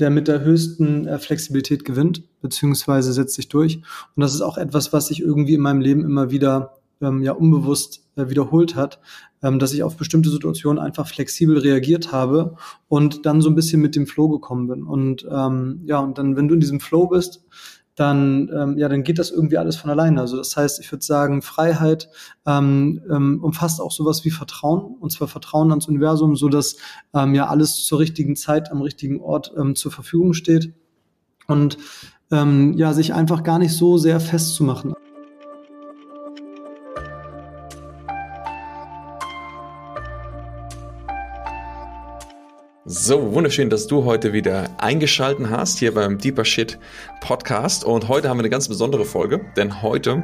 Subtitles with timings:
[0.00, 3.76] der mit der höchsten äh, Flexibilität gewinnt, beziehungsweise setzt sich durch.
[3.76, 7.32] Und das ist auch etwas, was sich irgendwie in meinem Leben immer wieder ähm, ja
[7.32, 9.00] unbewusst äh, wiederholt hat,
[9.42, 12.56] ähm, dass ich auf bestimmte Situationen einfach flexibel reagiert habe
[12.88, 14.82] und dann so ein bisschen mit dem Flow gekommen bin.
[14.82, 17.44] Und ähm, ja, und dann, wenn du in diesem Flow bist,
[17.96, 20.20] dann, ähm, ja, dann geht das irgendwie alles von alleine.
[20.20, 22.08] Also das heißt, ich würde sagen, Freiheit
[22.46, 26.76] ähm, ähm, umfasst auch sowas wie Vertrauen, und zwar Vertrauen ans Universum, so dass
[27.14, 30.74] ähm, ja alles zur richtigen Zeit am richtigen Ort ähm, zur Verfügung steht.
[31.48, 31.78] Und
[32.30, 34.94] ähm, ja, sich einfach gar nicht so sehr festzumachen.
[42.88, 46.78] So, wunderschön, dass du heute wieder eingeschalten hast hier beim Deeper Shit
[47.20, 47.82] Podcast.
[47.82, 50.22] Und heute haben wir eine ganz besondere Folge, denn heute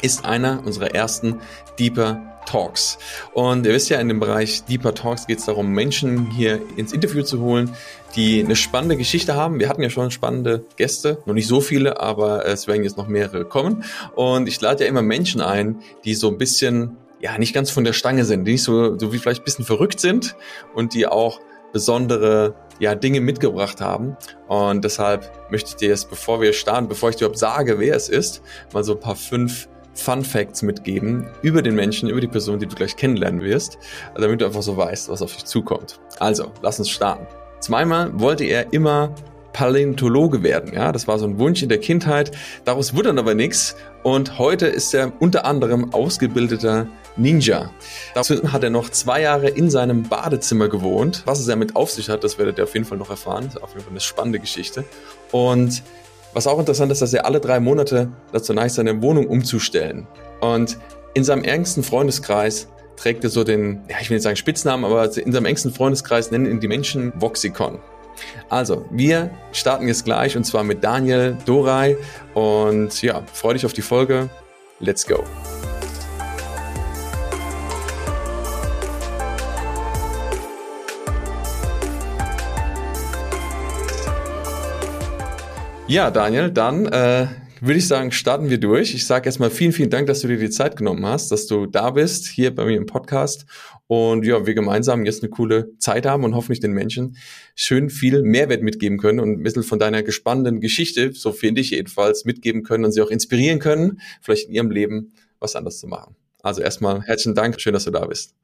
[0.00, 1.40] ist einer unserer ersten
[1.80, 2.98] Deeper Talks.
[3.34, 6.92] Und ihr wisst ja, in dem Bereich Deeper Talks geht es darum, Menschen hier ins
[6.92, 7.74] Interview zu holen,
[8.14, 9.58] die eine spannende Geschichte haben.
[9.58, 13.08] Wir hatten ja schon spannende Gäste, noch nicht so viele, aber es werden jetzt noch
[13.08, 13.82] mehrere kommen.
[14.14, 17.82] Und ich lade ja immer Menschen ein, die so ein bisschen ja, nicht ganz von
[17.82, 20.36] der Stange sind, die nicht so, so wie vielleicht ein bisschen verrückt sind
[20.74, 21.40] und die auch
[21.72, 24.16] besondere ja, Dinge mitgebracht haben.
[24.48, 27.96] Und deshalb möchte ich dir jetzt, bevor wir starten, bevor ich dir überhaupt sage, wer
[27.96, 28.42] es ist,
[28.72, 32.66] mal so ein paar fünf Fun Facts mitgeben über den Menschen, über die Person, die
[32.66, 33.78] du gleich kennenlernen wirst,
[34.14, 36.00] damit du einfach so weißt, was auf dich zukommt.
[36.18, 37.26] Also, lass uns starten.
[37.60, 39.14] Zweimal wollte er immer
[39.52, 40.72] Paläontologe werden.
[40.72, 42.32] Ja, das war so ein Wunsch in der Kindheit.
[42.64, 43.76] Daraus wurde dann aber nichts.
[44.02, 47.70] Und heute ist er unter anderem ausgebildeter Ninja.
[48.14, 51.22] Dazu hat er noch zwei Jahre in seinem Badezimmer gewohnt.
[51.24, 53.44] Was es damit auf sich hat, das werdet ihr auf jeden Fall noch erfahren.
[53.44, 54.84] Das ist auf jeden Fall eine spannende Geschichte.
[55.30, 55.82] Und
[56.32, 60.06] was auch interessant ist, dass er alle drei Monate dazu neigt, seine Wohnung umzustellen.
[60.40, 60.78] Und
[61.14, 65.16] in seinem engsten Freundeskreis trägt er so den, ja, ich will nicht sagen Spitznamen, aber
[65.16, 67.78] in seinem engsten Freundeskreis nennen ihn die Menschen Voxicon.
[68.48, 71.96] Also, wir starten jetzt gleich und zwar mit Daniel Dorai
[72.34, 74.28] und ja, freue dich auf die Folge.
[74.80, 75.24] Let's go.
[85.92, 87.26] Ja, Daniel, dann äh,
[87.60, 88.94] würde ich sagen, starten wir durch.
[88.94, 91.66] Ich sage erstmal vielen, vielen Dank, dass du dir die Zeit genommen hast, dass du
[91.66, 93.44] da bist, hier bei mir im Podcast.
[93.94, 97.18] Und ja, wir gemeinsam jetzt eine coole Zeit haben und hoffentlich den Menschen
[97.54, 101.72] schön viel Mehrwert mitgeben können und ein bisschen von deiner gespannten Geschichte, so finde ich
[101.72, 105.88] jedenfalls, mitgeben können und sie auch inspirieren können, vielleicht in ihrem Leben was anderes zu
[105.88, 106.16] machen.
[106.42, 108.34] Also erstmal herzlichen Dank, schön, dass du da bist.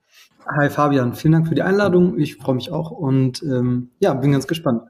[0.54, 2.19] Hi Fabian, vielen Dank für die Einladung.
[2.19, 4.82] Ich freue mich auch und ähm, ja, bin ganz gespannt.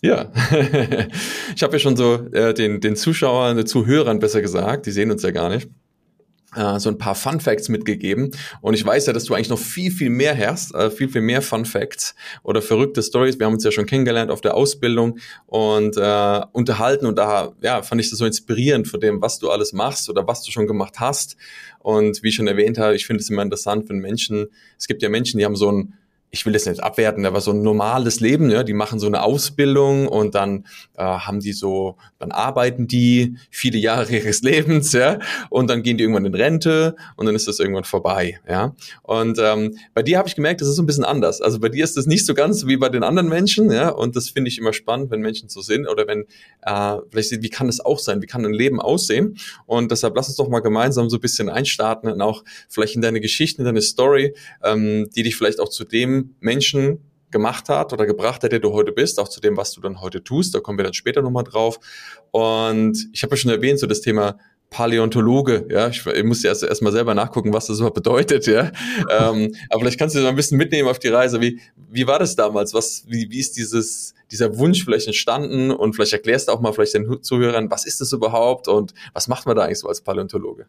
[0.00, 0.30] Ja,
[1.56, 5.10] ich habe ja schon so äh, den, den Zuschauern, den Zuhörern besser gesagt, die sehen
[5.10, 5.68] uns ja gar nicht,
[6.54, 8.30] äh, so ein paar Fun Facts mitgegeben.
[8.60, 11.22] Und ich weiß ja, dass du eigentlich noch viel, viel mehr hast, äh, viel, viel
[11.22, 13.38] mehr Fun Facts oder verrückte Stories.
[13.38, 17.06] Wir haben uns ja schon kennengelernt auf der Ausbildung und äh, unterhalten.
[17.06, 20.26] Und da ja, fand ich das so inspirierend von dem, was du alles machst oder
[20.26, 21.36] was du schon gemacht hast.
[21.78, 24.46] Und wie ich schon erwähnt habe, ich finde es immer interessant, wenn Menschen,
[24.78, 25.94] es gibt ja Menschen, die haben so ein
[26.34, 29.22] ich will das nicht abwerten, aber so ein normales Leben, ja, die machen so eine
[29.22, 30.64] Ausbildung und dann
[30.96, 35.18] äh, haben die so, dann arbeiten die viele Jahre ihres Lebens, ja,
[35.50, 38.74] und dann gehen die irgendwann in Rente und dann ist das irgendwann vorbei, ja.
[39.02, 41.42] Und ähm, bei dir habe ich gemerkt, das ist so ein bisschen anders.
[41.42, 44.16] Also bei dir ist das nicht so ganz wie bei den anderen Menschen, ja, und
[44.16, 46.24] das finde ich immer spannend, wenn Menschen so sind oder wenn
[46.62, 49.36] äh, vielleicht wie kann das auch sein, wie kann ein Leben aussehen?
[49.66, 53.02] Und deshalb lass uns doch mal gemeinsam so ein bisschen einstarten und auch vielleicht in
[53.02, 56.98] deine Geschichte, in deine Story, ähm, die dich vielleicht auch zu dem Menschen
[57.30, 60.00] gemacht hat oder gebracht hat, der du heute bist, auch zu dem, was du dann
[60.00, 60.54] heute tust.
[60.54, 61.80] Da kommen wir dann später nochmal drauf.
[62.30, 64.36] Und ich habe ja schon erwähnt, so das Thema
[64.72, 68.72] Paläontologe, ja, ich, ich muss ja erst erstmal selber nachgucken, was das überhaupt bedeutet, ja.
[69.10, 71.40] ähm, aber vielleicht kannst du so ein bisschen mitnehmen auf die Reise.
[71.40, 72.72] Wie, wie war das damals?
[72.72, 75.70] Was, wie, wie ist dieses, dieser Wunsch vielleicht entstanden?
[75.70, 79.28] Und vielleicht erklärst du auch mal vielleicht den Zuhörern, was ist das überhaupt und was
[79.28, 80.66] macht man da eigentlich so als Paläontologe?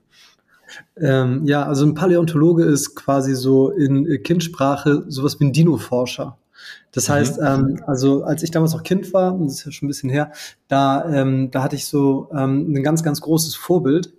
[0.97, 6.37] Ähm, ja, also ein Paläontologe ist quasi so in Kindsprache sowas wie ein Dino-Forscher.
[6.91, 7.13] Das mhm.
[7.13, 10.09] heißt, ähm, also als ich damals noch Kind war, das ist ja schon ein bisschen
[10.09, 10.31] her,
[10.67, 14.13] da, ähm, da hatte ich so ähm, ein ganz, ganz großes Vorbild.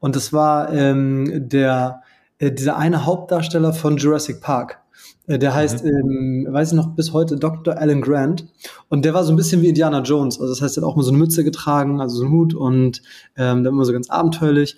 [0.00, 2.02] Und das war ähm, der,
[2.38, 4.80] äh, dieser eine Hauptdarsteller von Jurassic Park.
[5.26, 6.46] Äh, der heißt, mhm.
[6.46, 7.76] ähm, weiß ich noch, bis heute Dr.
[7.78, 8.46] Alan Grant.
[8.88, 10.40] Und der war so ein bisschen wie Indiana Jones.
[10.40, 12.54] Also das heißt, er hat auch mal so eine Mütze getragen, also so einen Hut
[12.54, 13.02] und
[13.36, 14.76] ähm, war immer so ganz abenteuerlich.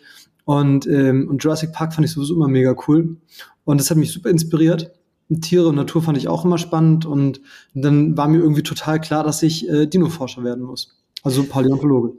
[0.49, 3.19] Und, ähm, und Jurassic Park fand ich sowieso immer mega cool.
[3.65, 4.93] Und das hat mich super inspiriert.
[5.43, 7.05] Tiere und Natur fand ich auch immer spannend.
[7.05, 7.43] Und
[7.75, 11.05] dann war mir irgendwie total klar, dass ich äh, Dino-Forscher werden muss.
[11.25, 12.13] Also Paläontologe.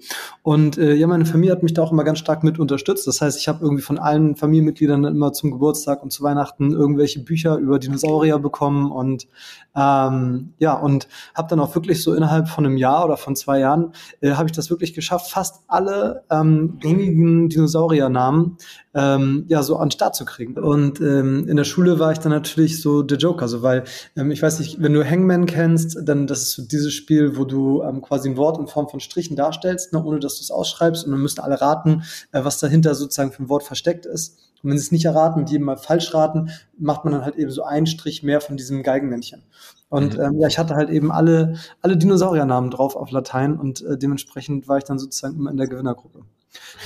[0.44, 3.07] Und äh, ja, meine Familie hat mich da auch immer ganz stark mit unterstützt.
[3.07, 7.22] Das heißt, ich habe irgendwie von allen Familienmitgliedern immer zum Geburtstag und zu Weihnachten irgendwelche
[7.22, 9.28] Bücher über Dinosaurier bekommen und
[9.75, 13.60] ähm, ja, und habe dann auch wirklich so innerhalb von einem Jahr oder von zwei
[13.60, 18.57] Jahren äh, habe ich das wirklich geschafft, fast alle ähm, gängigen Dinosauriernamen
[18.94, 20.57] ähm, ja so an den Start zu kriegen.
[20.57, 23.84] Und ähm, in der Schule war ich dann natürlich so der Joker, so weil
[24.18, 27.46] ähm, ich weiß nicht, wenn du Hangman kennst, dann das ist so dieses Spiel, wo
[27.46, 30.51] du ähm, quasi ein Wort in Form von Strichen darstellst, ne, ohne dass du es
[30.51, 34.39] ausschreibst und dann müssen alle raten, äh, was dahinter sozusagen für ein Wort versteckt ist.
[34.62, 37.36] Und wenn sie es nicht erraten und jedem mal falsch raten, macht man dann halt
[37.36, 39.44] eben so einen Strich mehr von diesem Geigenmännchen.
[39.89, 40.24] Und mhm.
[40.24, 44.68] ähm, ja, ich hatte halt eben alle, alle Dinosauriernamen drauf auf Latein und äh, dementsprechend
[44.68, 46.21] war ich dann sozusagen immer in der Gewinnergruppe.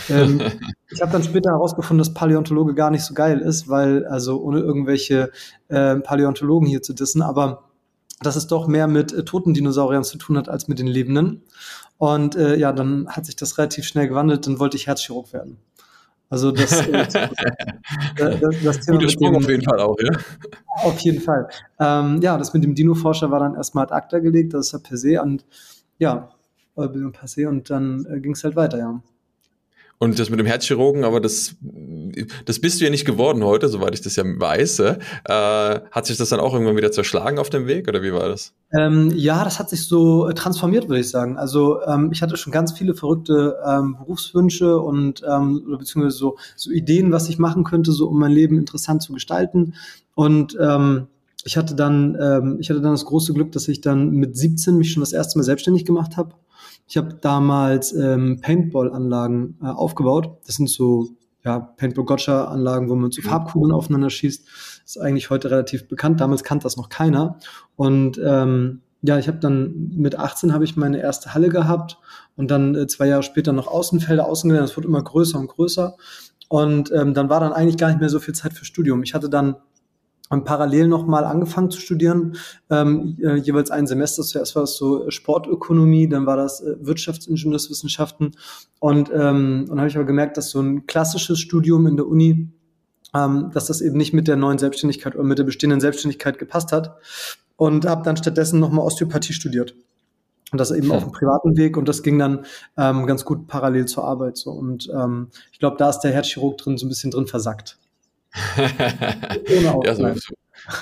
[0.10, 0.42] ähm,
[0.90, 4.60] ich habe dann später herausgefunden, dass Paläontologe gar nicht so geil ist, weil, also ohne
[4.60, 5.32] irgendwelche
[5.68, 7.64] äh, Paläontologen hier zu dissen, aber
[8.26, 11.44] dass es doch mehr mit äh, toten Dinosauriern zu tun hat als mit den lebenden.
[11.98, 15.58] Und äh, ja, dann hat sich das relativ schnell gewandelt, dann wollte ich Herzchirurg werden.
[16.30, 16.92] Also das, äh,
[18.18, 20.12] das, das, Thema Guter Sprung auf jeden Fall auch, ja.
[20.84, 21.48] Auf jeden Fall.
[21.80, 24.80] Ähm, ja, das mit dem Dino-Forscher war dann erstmal ad acta gelegt, das ist ja
[24.80, 25.46] per se und
[26.00, 26.30] ja,
[26.76, 29.00] per se und dann äh, ging es halt weiter, ja.
[30.04, 31.56] Und das mit dem Herzchirurgen, aber das,
[32.44, 34.80] das bist du ja nicht geworden heute, soweit ich das ja weiß.
[34.80, 34.96] Äh,
[35.30, 38.52] hat sich das dann auch irgendwann wieder zerschlagen auf dem Weg oder wie war das?
[38.74, 41.38] Ähm, ja, das hat sich so äh, transformiert, würde ich sagen.
[41.38, 46.70] Also ähm, ich hatte schon ganz viele verrückte ähm, Berufswünsche und ähm, beziehungsweise so, so
[46.70, 49.76] Ideen, was ich machen könnte, so um mein Leben interessant zu gestalten.
[50.16, 51.08] Und ähm,
[51.46, 54.78] ich hatte dann, ähm, ich hatte dann das große Glück, dass ich dann mit 17
[54.78, 56.34] mich schon das erste Mal selbstständig gemacht habe
[56.88, 60.38] ich habe damals ähm, Paintball-Anlagen äh, aufgebaut.
[60.46, 61.10] Das sind so
[61.44, 63.26] ja, Paintball-Gotcha-Anlagen, wo man so mhm.
[63.26, 64.46] Farbkugeln aufeinander schießt.
[64.46, 66.20] Das ist eigentlich heute relativ bekannt.
[66.22, 67.38] Damals kannte das noch keiner.
[67.76, 71.98] Und ähm, ja, ich habe dann mit 18 habe ich meine erste Halle gehabt
[72.38, 74.70] und dann äh, zwei Jahre später noch Außenfelder außen gelernt.
[74.70, 75.98] Das wurde immer größer und größer.
[76.48, 79.04] Und ähm, dann war dann eigentlich gar nicht mehr so viel Zeit für Studium.
[79.04, 79.56] Ich hatte dann
[80.42, 82.36] parallel nochmal angefangen zu studieren,
[82.70, 84.24] ähm, äh, jeweils ein Semester.
[84.24, 88.32] Zuerst war es so Sportökonomie, dann war das äh, Wirtschaftsingenieurswissenschaften.
[88.80, 92.08] Und, ähm, und dann habe ich aber gemerkt, dass so ein klassisches Studium in der
[92.08, 92.50] Uni,
[93.14, 96.72] ähm, dass das eben nicht mit der neuen Selbstständigkeit oder mit der bestehenden Selbstständigkeit gepasst
[96.72, 96.98] hat.
[97.56, 99.76] Und habe dann stattdessen nochmal Osteopathie studiert.
[100.52, 100.92] Und das eben hm.
[100.92, 102.46] auf dem privaten Weg und das ging dann
[102.78, 104.52] ähm, ganz gut parallel zur Arbeit so.
[104.52, 107.80] Und ähm, ich glaube, da ist der Herzchirurg drin so ein bisschen drin versackt.
[109.48, 110.08] ja, so,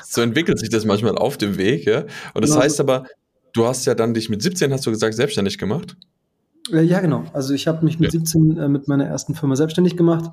[0.05, 2.05] so, entwickelt sich das manchmal auf dem Weg, ja.
[2.33, 2.63] Und das genau.
[2.63, 3.05] heißt aber,
[3.53, 5.97] du hast ja dann dich mit 17, hast du gesagt, selbstständig gemacht?
[6.71, 7.25] Äh, ja, genau.
[7.33, 8.19] Also ich habe mich mit ja.
[8.19, 10.31] 17 äh, mit meiner ersten Firma selbstständig gemacht.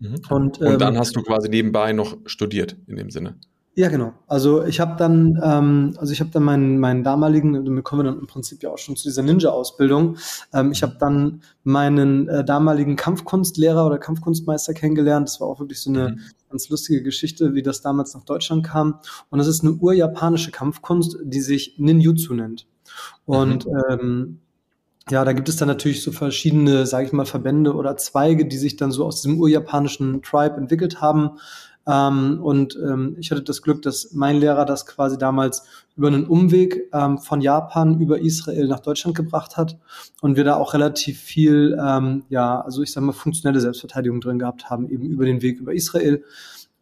[0.00, 0.20] Mhm.
[0.28, 3.36] Und, ähm, und dann hast du quasi nebenbei noch studiert in dem Sinne.
[3.78, 4.12] Ja, genau.
[4.26, 8.10] Also ich habe dann, ähm, also ich habe dann meinen, meinen damaligen, damit kommen wir
[8.10, 10.16] dann im Prinzip ja auch schon zu dieser Ninja-Ausbildung.
[10.52, 15.28] Ähm, ich habe dann meinen äh, damaligen Kampfkunstlehrer oder Kampfkunstmeister kennengelernt.
[15.28, 16.20] Das war auch wirklich so eine mhm.
[16.50, 18.98] ganz lustige Geschichte, wie das damals nach Deutschland kam.
[19.30, 22.66] Und das ist eine urjapanische Kampfkunst, die sich Ninjutsu nennt.
[23.26, 23.82] Und mhm.
[23.90, 24.38] ähm,
[25.08, 28.58] ja, da gibt es dann natürlich so verschiedene, sage ich mal, Verbände oder Zweige, die
[28.58, 31.38] sich dann so aus diesem urjapanischen Tribe entwickelt haben.
[31.88, 35.64] Ähm, und ähm, ich hatte das Glück, dass mein Lehrer das quasi damals
[35.96, 39.78] über einen Umweg ähm, von Japan über Israel nach Deutschland gebracht hat
[40.20, 44.38] und wir da auch relativ viel, ähm, ja, also ich sag mal, funktionelle Selbstverteidigung drin
[44.38, 46.22] gehabt haben, eben über den Weg über Israel.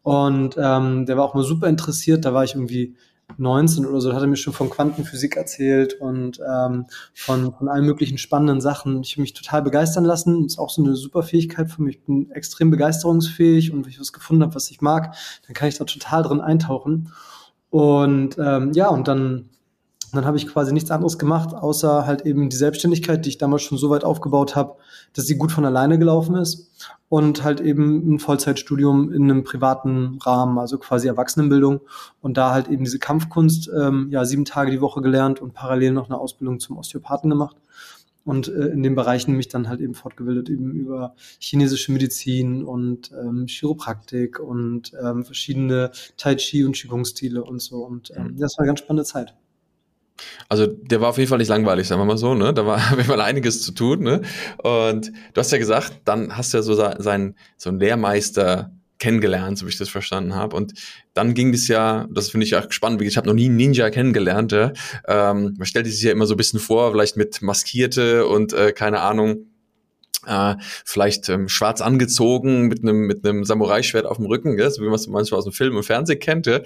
[0.03, 2.95] Und ähm, der war auch mal super interessiert, da war ich irgendwie
[3.35, 7.85] 19 oder so, hat er mir schon von Quantenphysik erzählt und ähm, von, von allen
[7.85, 9.01] möglichen spannenden Sachen.
[9.03, 10.45] Ich habe mich total begeistern lassen.
[10.45, 11.97] Ist auch so eine super Fähigkeit für mich.
[11.97, 15.15] Ich bin extrem begeisterungsfähig und wenn ich was gefunden habe, was ich mag,
[15.45, 17.11] dann kann ich da total drin eintauchen.
[17.69, 19.49] Und ähm, ja, und dann
[20.13, 23.63] dann habe ich quasi nichts anderes gemacht, außer halt eben die Selbstständigkeit, die ich damals
[23.63, 24.75] schon so weit aufgebaut habe,
[25.13, 26.71] dass sie gut von alleine gelaufen ist.
[27.09, 31.81] Und halt eben ein Vollzeitstudium in einem privaten Rahmen, also quasi Erwachsenenbildung.
[32.21, 35.91] Und da halt eben diese Kampfkunst, ähm, ja, sieben Tage die Woche gelernt und parallel
[35.91, 37.55] noch eine Ausbildung zum Osteopathen gemacht.
[38.25, 43.11] Und äh, in den Bereichen mich dann halt eben fortgebildet, eben über chinesische Medizin und
[43.13, 47.85] ähm, Chiropraktik und ähm, verschiedene Tai Chi und Qigong-Stile und so.
[47.85, 48.37] Und ähm, mhm.
[48.37, 49.33] das war eine ganz spannende Zeit.
[50.49, 52.53] Also der war auf jeden Fall nicht langweilig, sagen wir mal so, ne?
[52.53, 54.21] Da war auf jeden Fall einiges zu tun, ne?
[54.57, 59.57] Und du hast ja gesagt, dann hast du ja so sein, so einen Lehrmeister kennengelernt,
[59.57, 60.55] so wie ich das verstanden habe.
[60.55, 60.73] Und
[61.13, 63.89] dann ging es ja, das finde ich ja spannend, ich habe noch nie einen Ninja
[63.89, 64.51] kennengelernt.
[64.51, 64.73] Ja?
[65.07, 68.71] Ähm, man stellt sich ja immer so ein bisschen vor, vielleicht mit Maskierte und äh,
[68.71, 69.47] keine Ahnung,
[70.27, 70.55] äh,
[70.85, 74.69] vielleicht ähm, schwarz angezogen mit einem mit einem Samurai-Schwert auf dem Rücken, gell?
[74.69, 76.45] so wie man es manchmal aus dem Film und Fernsehen kennt.
[76.45, 76.61] Ja?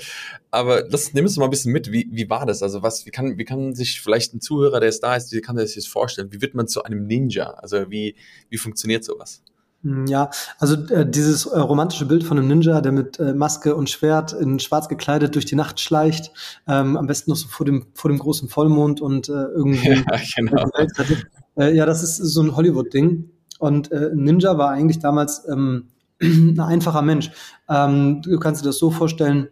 [0.50, 1.92] Aber das nimmst du mal ein bisschen mit.
[1.92, 2.64] Wie, wie war das?
[2.64, 5.42] Also was, wie kann, wie kann sich vielleicht ein Zuhörer, der jetzt da ist, wie
[5.42, 6.32] kann der sich das vorstellen?
[6.32, 7.52] Wie wird man zu einem Ninja?
[7.52, 8.16] Also wie,
[8.50, 9.44] wie funktioniert sowas?
[9.84, 13.76] Hm, ja, also äh, dieses äh, romantische Bild von einem Ninja, der mit äh, Maske
[13.76, 16.32] und Schwert in schwarz gekleidet durch die Nacht schleicht,
[16.68, 20.20] ähm, am besten noch so vor dem, vor dem großen Vollmond und äh, irgendwie ja,
[20.36, 20.70] genau.
[21.58, 23.30] äh, ja, das ist so ein Hollywood-Ding.
[23.62, 25.90] Und äh, Ninja war eigentlich damals ähm,
[26.20, 27.30] ein einfacher Mensch.
[27.70, 29.50] Ähm, du kannst dir das so vorstellen,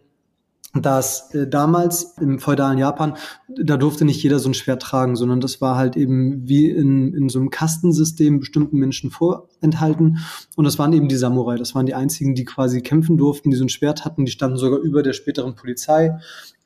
[0.74, 3.16] dass äh, damals im feudalen Japan,
[3.56, 7.14] da durfte nicht jeder so ein Schwert tragen, sondern das war halt eben wie in,
[7.14, 10.18] in so einem Kastensystem bestimmten Menschen vorenthalten.
[10.56, 11.56] Und das waren eben die Samurai.
[11.56, 14.24] Das waren die einzigen, die quasi kämpfen durften, die so ein Schwert hatten.
[14.24, 16.18] Die standen sogar über der späteren Polizei.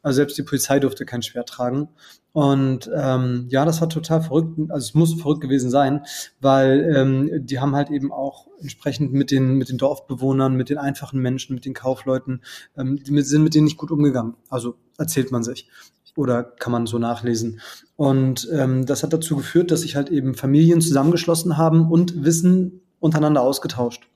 [0.05, 1.89] Also selbst die Polizei durfte kein Schwert tragen.
[2.33, 4.59] Und ähm, ja, das war total verrückt.
[4.69, 6.05] Also es muss verrückt gewesen sein,
[6.41, 10.79] weil ähm, die haben halt eben auch entsprechend mit den mit den Dorfbewohnern, mit den
[10.79, 12.43] einfachen Menschen, mit den Kaufleuten,
[12.77, 14.35] ähm, die sind mit denen nicht gut umgegangen.
[14.49, 15.69] Also erzählt man sich
[16.17, 17.61] oder kann man so nachlesen.
[17.97, 22.83] Und ähm, das hat dazu geführt, dass sich halt eben Familien zusammengeschlossen haben und Wissen
[23.01, 24.09] untereinander ausgetauscht.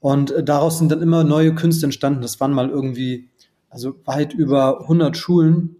[0.00, 2.22] Und äh, daraus sind dann immer neue Künste entstanden.
[2.22, 3.30] Das waren mal irgendwie
[3.70, 5.76] also weit über 100 Schulen,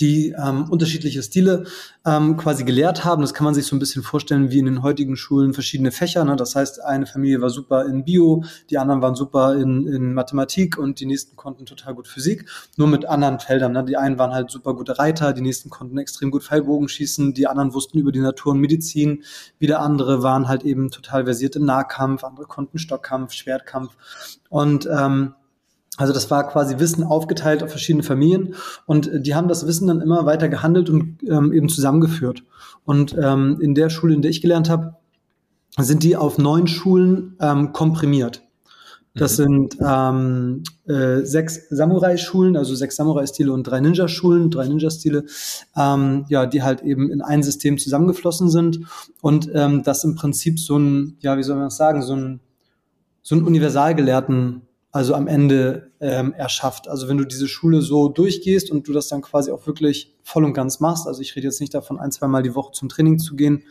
[0.00, 1.64] die ähm, unterschiedliche Stile
[2.04, 3.22] ähm, quasi gelehrt haben.
[3.22, 6.24] Das kann man sich so ein bisschen vorstellen wie in den heutigen Schulen verschiedene Fächer.
[6.24, 6.36] Ne?
[6.36, 10.78] Das heißt, eine Familie war super in Bio, die anderen waren super in, in Mathematik
[10.78, 13.72] und die nächsten konnten total gut Physik, nur mit anderen Feldern.
[13.72, 13.84] Ne?
[13.84, 17.46] Die einen waren halt super gute Reiter, die nächsten konnten extrem gut Pfeilbogen schießen, die
[17.46, 19.24] anderen wussten über die Natur und Medizin,
[19.58, 23.96] wieder andere waren halt eben total versiert im Nahkampf, andere konnten Stockkampf, Schwertkampf
[24.48, 25.34] und ähm,
[25.98, 28.54] also das war quasi Wissen aufgeteilt auf verschiedene Familien
[28.86, 32.44] und die haben das Wissen dann immer weiter gehandelt und ähm, eben zusammengeführt.
[32.84, 34.94] Und ähm, in der Schule, in der ich gelernt habe,
[35.76, 38.44] sind die auf neun Schulen ähm, komprimiert.
[39.14, 39.42] Das mhm.
[39.42, 45.24] sind ähm, äh, sechs Samurai-Schulen, also sechs Samurai-Stile und drei Ninja-Schulen, drei Ninja-Stile,
[45.76, 48.80] ähm, ja, die halt eben in ein System zusammengeflossen sind
[49.20, 52.40] und ähm, das im Prinzip so ein, ja, wie soll man das sagen, so ein
[53.28, 56.88] so ein Universalgelehrten also am Ende ähm, erschafft.
[56.88, 60.44] Also wenn du diese Schule so durchgehst und du das dann quasi auch wirklich voll
[60.44, 62.88] und ganz machst, also ich rede jetzt nicht davon, ein, zwei Mal die Woche zum
[62.88, 63.64] Training zu gehen,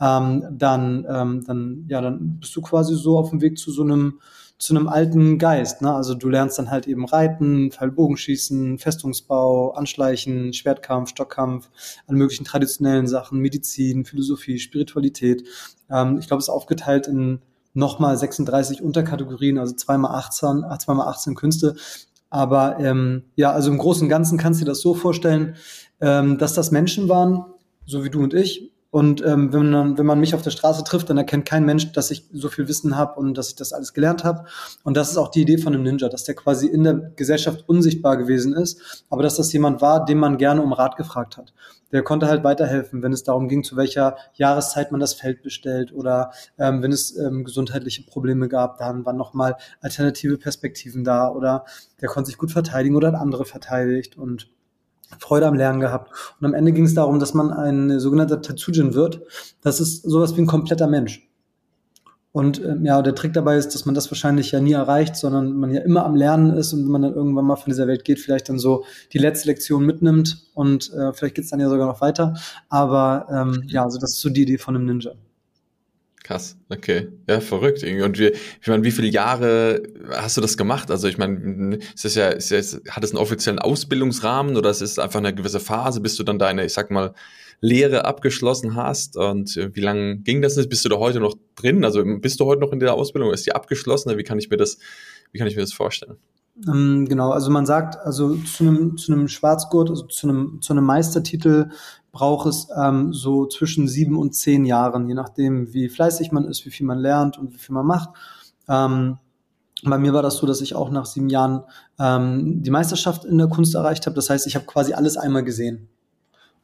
[0.00, 3.82] ähm, dann, ähm, dann, ja, dann bist du quasi so auf dem Weg zu so
[3.82, 4.20] einem,
[4.58, 5.82] zu einem alten Geist.
[5.82, 5.92] Ne?
[5.92, 11.68] Also du lernst dann halt eben Reiten, Pfeilbogenschießen, Festungsbau, Anschleichen, Schwertkampf, Stockkampf,
[12.06, 15.44] alle möglichen traditionellen Sachen, Medizin, Philosophie, Spiritualität.
[15.90, 17.40] Ähm, ich glaube, es ist aufgeteilt in
[17.74, 21.76] nochmal 36 Unterkategorien, also zweimal 18, äh, zweimal 18 Künste.
[22.28, 25.56] Aber ähm, ja, also im Großen und Ganzen kannst du dir das so vorstellen,
[26.00, 27.44] ähm, dass das Menschen waren,
[27.86, 30.82] so wie du und ich, und ähm, wenn, man, wenn man mich auf der Straße
[30.82, 33.72] trifft, dann erkennt kein Mensch, dass ich so viel Wissen habe und dass ich das
[33.72, 34.46] alles gelernt habe.
[34.82, 37.68] Und das ist auch die Idee von einem Ninja, dass der quasi in der Gesellschaft
[37.68, 41.52] unsichtbar gewesen ist, aber dass das jemand war, den man gerne um Rat gefragt hat.
[41.92, 45.92] Der konnte halt weiterhelfen, wenn es darum ging, zu welcher Jahreszeit man das Feld bestellt
[45.92, 51.64] oder ähm, wenn es ähm, gesundheitliche Probleme gab, dann waren nochmal alternative Perspektiven da oder
[52.00, 54.48] der konnte sich gut verteidigen oder hat andere verteidigt und
[55.18, 56.12] Freude am Lernen gehabt.
[56.40, 59.22] Und am Ende ging es darum, dass man ein sogenannter Tatsujin wird.
[59.60, 61.29] Das ist sowas wie ein kompletter Mensch.
[62.32, 65.56] Und ähm, ja, der Trick dabei ist, dass man das wahrscheinlich ja nie erreicht, sondern
[65.56, 68.04] man ja immer am Lernen ist und wenn man dann irgendwann mal von dieser Welt
[68.04, 71.88] geht, vielleicht dann so die letzte Lektion mitnimmt und äh, vielleicht geht's dann ja sogar
[71.88, 72.34] noch weiter.
[72.68, 75.12] Aber ähm, ja, also das ist so die Idee von einem Ninja.
[76.22, 77.08] Krass, okay.
[77.28, 77.82] Ja, verrückt.
[77.82, 80.92] Und wie, ich meine, wie viele Jahre hast du das gemacht?
[80.92, 84.80] Also ich meine, ist das ja, ist das, hat es einen offiziellen Ausbildungsrahmen oder ist
[84.80, 87.14] es einfach eine gewisse Phase, bis du dann deine, ich sag mal,
[87.60, 89.16] Lehre abgeschlossen hast?
[89.16, 90.56] Und äh, wie lange ging das?
[90.68, 91.84] Bist du da heute noch drin?
[91.84, 93.32] Also bist du heute noch in der Ausbildung?
[93.32, 94.16] Ist die abgeschlossen?
[94.16, 94.78] Wie kann ich mir das,
[95.32, 96.16] wie kann ich mir das vorstellen?
[96.68, 100.72] Ähm, genau, also man sagt, also zu einem, zu einem Schwarzgurt, also zu einem, zu
[100.72, 101.70] einem Meistertitel
[102.12, 106.66] braucht es ähm, so zwischen sieben und zehn Jahren, je nachdem, wie fleißig man ist,
[106.66, 108.10] wie viel man lernt und wie viel man macht.
[108.68, 109.18] Ähm,
[109.84, 111.62] bei mir war das so, dass ich auch nach sieben Jahren
[111.98, 114.16] ähm, die Meisterschaft in der Kunst erreicht habe.
[114.16, 115.88] Das heißt, ich habe quasi alles einmal gesehen.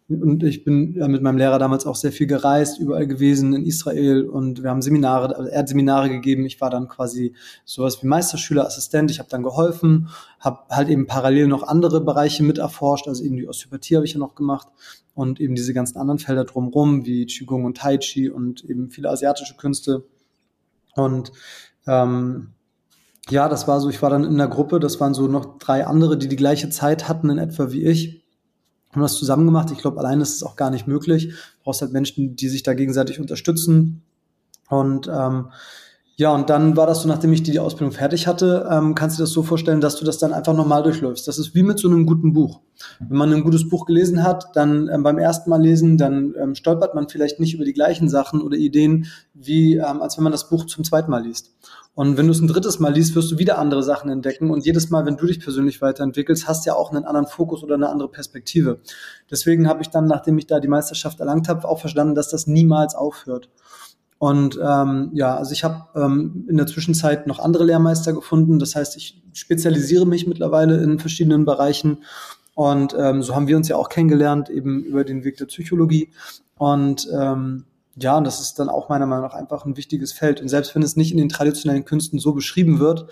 [0.08, 4.28] Und ich bin mit meinem Lehrer damals auch sehr viel gereist, überall gewesen in Israel
[4.28, 6.46] und wir haben Seminare, also er hat Seminare gegeben.
[6.46, 7.34] Ich war dann quasi
[7.64, 9.10] sowas wie Meisterschüler, Assistent.
[9.10, 10.08] Ich habe dann geholfen,
[10.38, 14.12] habe halt eben parallel noch andere Bereiche mit erforscht, also eben die Osteopathie habe ich
[14.12, 14.68] ja noch gemacht
[15.14, 19.10] und eben diese ganzen anderen Felder drumherum wie Qigong und Tai Chi und eben viele
[19.10, 20.04] asiatische Künste.
[20.94, 21.32] Und
[21.88, 22.52] ähm,
[23.28, 25.84] ja, das war so, ich war dann in der Gruppe, das waren so noch drei
[25.84, 28.25] andere, die die gleiche Zeit hatten in etwa wie ich
[28.96, 29.70] haben das zusammen gemacht.
[29.70, 31.28] Ich glaube, allein ist es auch gar nicht möglich.
[31.28, 34.02] Du brauchst halt Menschen, die sich da gegenseitig unterstützen.
[34.68, 35.48] Und ähm,
[36.18, 39.20] ja, und dann war das so, nachdem ich die Ausbildung fertig hatte, ähm, kannst du
[39.20, 41.28] dir das so vorstellen, dass du das dann einfach nochmal durchläufst.
[41.28, 42.60] Das ist wie mit so einem guten Buch.
[43.00, 46.54] Wenn man ein gutes Buch gelesen hat, dann ähm, beim ersten Mal lesen, dann ähm,
[46.54, 50.32] stolpert man vielleicht nicht über die gleichen Sachen oder Ideen, wie ähm, als wenn man
[50.32, 51.54] das Buch zum zweiten Mal liest.
[51.96, 54.50] Und wenn du es ein drittes Mal liest, wirst du wieder andere Sachen entdecken.
[54.50, 57.64] Und jedes Mal, wenn du dich persönlich weiterentwickelst, hast du ja auch einen anderen Fokus
[57.64, 58.80] oder eine andere Perspektive.
[59.30, 62.46] Deswegen habe ich dann, nachdem ich da die Meisterschaft erlangt habe, auch verstanden, dass das
[62.46, 63.48] niemals aufhört.
[64.18, 68.58] Und ähm, ja, also ich habe ähm, in der Zwischenzeit noch andere Lehrmeister gefunden.
[68.58, 72.04] Das heißt, ich spezialisiere mich mittlerweile in verschiedenen Bereichen.
[72.54, 76.10] Und ähm, so haben wir uns ja auch kennengelernt, eben über den Weg der Psychologie.
[76.58, 77.64] Und ähm,
[77.98, 80.42] ja, und das ist dann auch meiner Meinung nach einfach ein wichtiges Feld.
[80.42, 83.06] Und selbst wenn es nicht in den traditionellen Künsten so beschrieben wird,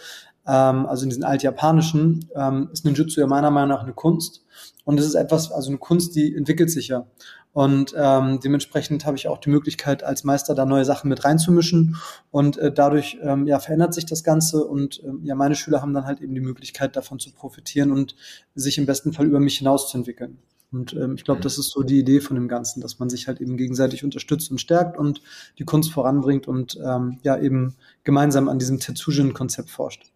[0.46, 4.44] ähm, also in diesen altjapanischen, ähm, ist Ninjutsu ja meiner Meinung nach eine Kunst.
[4.84, 7.06] Und es ist etwas, also eine Kunst, die entwickelt sich ja.
[7.54, 11.96] Und ähm, dementsprechend habe ich auch die Möglichkeit, als Meister da neue Sachen mit reinzumischen.
[12.30, 14.64] Und äh, dadurch ähm, ja, verändert sich das Ganze.
[14.64, 18.16] Und ähm, ja, meine Schüler haben dann halt eben die Möglichkeit, davon zu profitieren und
[18.54, 20.38] sich im besten Fall über mich hinaus zu entwickeln.
[20.74, 23.28] Und ähm, ich glaube, das ist so die Idee von dem Ganzen, dass man sich
[23.28, 25.22] halt eben gegenseitig unterstützt und stärkt und
[25.58, 30.10] die Kunst voranbringt und ähm, ja eben gemeinsam an diesem Tetsujin-Konzept forscht.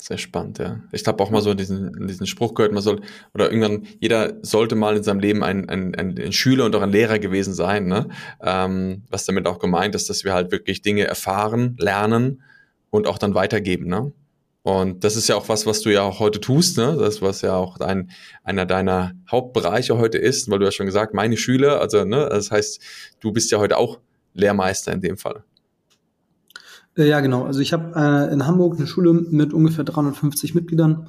[0.00, 0.80] Sehr spannend, ja.
[0.92, 3.00] Ich habe auch mal so diesen, diesen Spruch gehört, man soll,
[3.34, 6.92] oder irgendwann, jeder sollte mal in seinem Leben ein, ein, ein Schüler und auch ein
[6.92, 8.08] Lehrer gewesen sein, ne?
[8.40, 12.42] Ähm, was damit auch gemeint ist, dass wir halt wirklich Dinge erfahren, lernen
[12.90, 14.12] und auch dann weitergeben, ne?
[14.68, 16.94] Und das ist ja auch was, was du ja auch heute tust, ne?
[17.00, 18.10] Das, was ja auch dein,
[18.44, 22.50] einer deiner Hauptbereiche heute ist, weil du ja schon gesagt, meine Schüler, also, ne, das
[22.50, 22.78] heißt,
[23.20, 23.98] du bist ja heute auch
[24.34, 25.42] Lehrmeister in dem Fall.
[26.98, 27.44] Äh, ja, genau.
[27.44, 31.08] Also ich habe äh, in Hamburg eine Schule mit ungefähr 350 Mitgliedern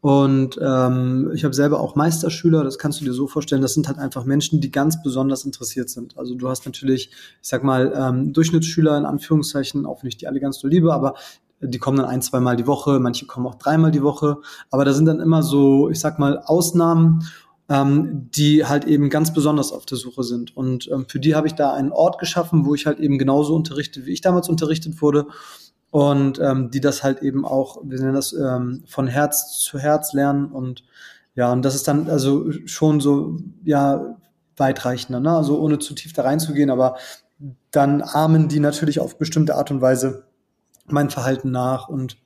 [0.00, 3.88] und ähm, ich habe selber auch Meisterschüler, das kannst du dir so vorstellen, das sind
[3.88, 6.16] halt einfach Menschen, die ganz besonders interessiert sind.
[6.16, 10.38] Also du hast natürlich, ich sag mal, ähm, Durchschnittsschüler in Anführungszeichen, auch ich die alle
[10.38, 11.16] ganz so liebe, aber
[11.60, 14.38] die kommen dann ein, zweimal die Woche, manche kommen auch dreimal die Woche,
[14.70, 17.24] aber da sind dann immer so, ich sag mal, Ausnahmen
[17.70, 20.56] ähm, die halt eben ganz besonders auf der Suche sind.
[20.56, 23.54] Und ähm, für die habe ich da einen Ort geschaffen, wo ich halt eben genauso
[23.54, 25.28] unterrichte, wie ich damals unterrichtet wurde.
[25.92, 30.12] Und ähm, die das halt eben auch, wir nennen das ähm, von Herz zu Herz
[30.12, 30.46] lernen.
[30.46, 30.82] Und
[31.36, 34.16] ja, und das ist dann also schon so, ja,
[34.56, 35.30] weitreichender, ne?
[35.36, 36.96] Also ohne zu tief da reinzugehen, aber
[37.70, 40.24] dann ahmen die natürlich auf bestimmte Art und Weise
[40.92, 42.16] mein Verhalten nach und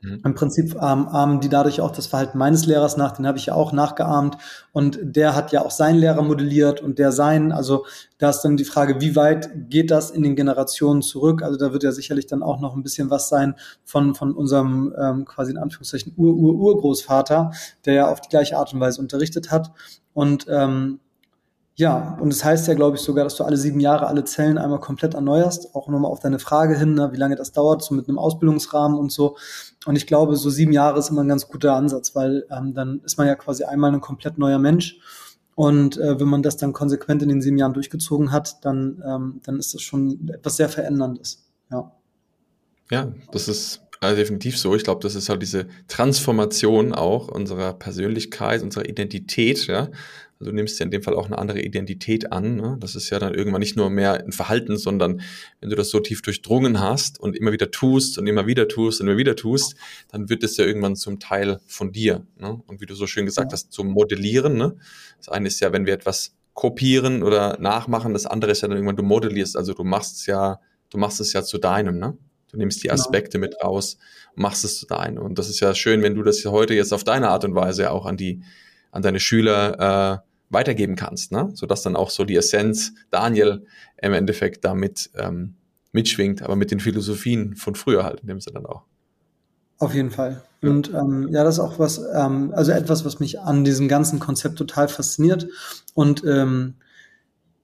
[0.00, 0.20] Mhm.
[0.24, 3.46] Im Prinzip ähm, ahmen die dadurch auch das Verhalten meines Lehrers nach, den habe ich
[3.46, 4.38] ja auch nachgeahmt
[4.72, 7.84] und der hat ja auch seinen Lehrer modelliert und der seinen, also
[8.18, 11.42] da ist dann die Frage, wie weit geht das in den Generationen zurück?
[11.42, 14.94] Also da wird ja sicherlich dann auch noch ein bisschen was sein von, von unserem
[14.96, 17.50] ähm, quasi in Anführungszeichen Ur-Ur-Urgroßvater,
[17.84, 19.72] der ja auf die gleiche Art und Weise unterrichtet hat
[20.14, 21.00] und ähm,
[21.78, 24.24] ja, und es das heißt ja, glaube ich, sogar, dass du alle sieben Jahre alle
[24.24, 25.76] Zellen einmal komplett erneuerst.
[25.76, 28.98] Auch nochmal auf deine Frage hin, ne, wie lange das dauert, so mit einem Ausbildungsrahmen
[28.98, 29.36] und so.
[29.86, 33.00] Und ich glaube, so sieben Jahre ist immer ein ganz guter Ansatz, weil ähm, dann
[33.04, 34.98] ist man ja quasi einmal ein komplett neuer Mensch.
[35.54, 39.40] Und äh, wenn man das dann konsequent in den sieben Jahren durchgezogen hat, dann, ähm,
[39.44, 41.48] dann ist das schon etwas sehr Veränderndes.
[41.70, 41.92] Ja,
[42.90, 44.74] ja das ist also definitiv so.
[44.74, 49.90] Ich glaube, das ist halt diese Transformation auch unserer Persönlichkeit, unserer Identität, ja.
[50.40, 52.56] Also du nimmst ja in dem Fall auch eine andere Identität an.
[52.56, 52.76] Ne?
[52.78, 55.20] Das ist ja dann irgendwann nicht nur mehr ein Verhalten, sondern
[55.60, 59.00] wenn du das so tief durchdrungen hast und immer wieder tust und immer wieder tust
[59.00, 59.74] und immer wieder tust,
[60.12, 62.24] dann wird es ja irgendwann zum Teil von dir.
[62.38, 62.60] Ne?
[62.68, 64.56] Und wie du so schön gesagt hast, zum Modellieren.
[64.56, 64.76] Ne?
[65.16, 68.76] Das eine ist ja, wenn wir etwas kopieren oder nachmachen, das andere ist ja dann
[68.76, 72.16] irgendwann, du modellierst, also du machst es ja, du machst es ja zu deinem, ne?
[72.50, 73.00] Du nimmst die genau.
[73.00, 73.50] Aspekte genau.
[73.50, 73.98] mit raus,
[74.34, 75.22] machst es zu deinem.
[75.22, 77.90] Und das ist ja schön, wenn du das heute jetzt auf deine Art und Weise
[77.90, 78.42] auch an die,
[78.90, 81.50] an deine Schüler äh, weitergeben kannst, ne?
[81.54, 83.66] sodass dann auch so die Essenz Daniel
[83.98, 85.54] im Endeffekt damit ähm,
[85.92, 88.84] mitschwingt, aber mit den Philosophien von früher halt, in dem Sinne dann auch.
[89.78, 90.42] Auf jeden Fall.
[90.60, 94.18] Und ähm, ja, das ist auch was, ähm, also etwas, was mich an diesem ganzen
[94.18, 95.46] Konzept total fasziniert.
[95.94, 96.74] Und ähm,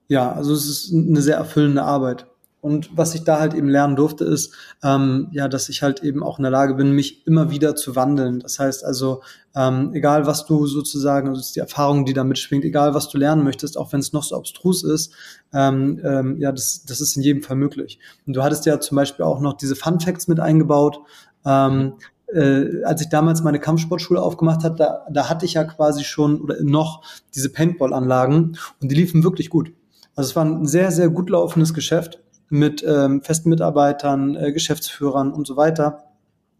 [0.07, 2.27] ja, also es ist eine sehr erfüllende Arbeit.
[2.64, 6.22] Und was ich da halt eben lernen durfte, ist, ähm, ja, dass ich halt eben
[6.22, 8.40] auch in der Lage bin, mich immer wieder zu wandeln.
[8.40, 9.20] Das heißt also,
[9.55, 13.44] ähm, egal was du sozusagen, also die Erfahrung, die da mitschwingt, egal was du lernen
[13.44, 15.12] möchtest, auch wenn es noch so abstrus ist,
[15.53, 17.98] ähm, ähm, ja, das, das ist in jedem Fall möglich.
[18.27, 21.00] Und du hattest ja zum Beispiel auch noch diese Fun Facts mit eingebaut.
[21.44, 21.96] Ähm,
[22.33, 26.40] äh, als ich damals meine Kampfsportschule aufgemacht habe, da, da hatte ich ja quasi schon
[26.40, 27.03] oder noch
[27.35, 29.70] diese Paintball-Anlagen und die liefen wirklich gut.
[30.16, 35.33] Also es war ein sehr, sehr gut laufendes Geschäft mit ähm, festen Mitarbeitern, äh, Geschäftsführern
[35.33, 36.04] und so weiter.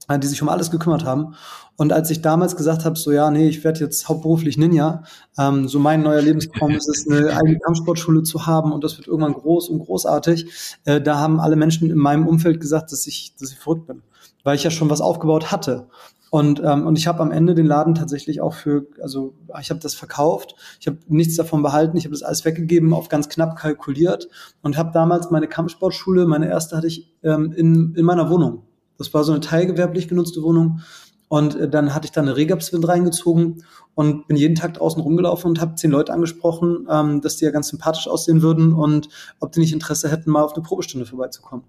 [0.09, 1.35] äh, die sich um alles gekümmert haben.
[1.77, 5.03] Und als ich damals gesagt habe, so ja, nee, ich werde jetzt hauptberuflich Ninja,
[5.39, 9.09] ähm, so mein neuer Lebenstraum ist es, eine eigene Kampfsportschule zu haben und das wird
[9.09, 10.47] irgendwann groß und großartig,
[10.85, 14.03] äh, da haben alle Menschen in meinem Umfeld gesagt, dass ich, dass ich verrückt bin,
[14.45, 15.89] weil ich ja schon was aufgebaut hatte.
[16.35, 19.79] Und, ähm, und ich habe am Ende den Laden tatsächlich auch für, also ich habe
[19.79, 23.55] das verkauft, ich habe nichts davon behalten, ich habe das alles weggegeben, auf ganz knapp
[23.55, 24.29] kalkuliert
[24.61, 28.65] und habe damals meine Kampfsportschule, meine erste hatte ich ähm, in, in meiner Wohnung.
[28.99, 30.81] Das war so eine teilgewerblich genutzte Wohnung.
[31.29, 33.63] Und äh, dann hatte ich da eine Regapswind reingezogen
[33.95, 37.53] und bin jeden Tag draußen rumgelaufen und habe zehn Leute angesprochen, ähm, dass die ja
[37.53, 41.65] ganz sympathisch aussehen würden und ob die nicht Interesse hätten, mal auf eine Probestunde vorbeizukommen.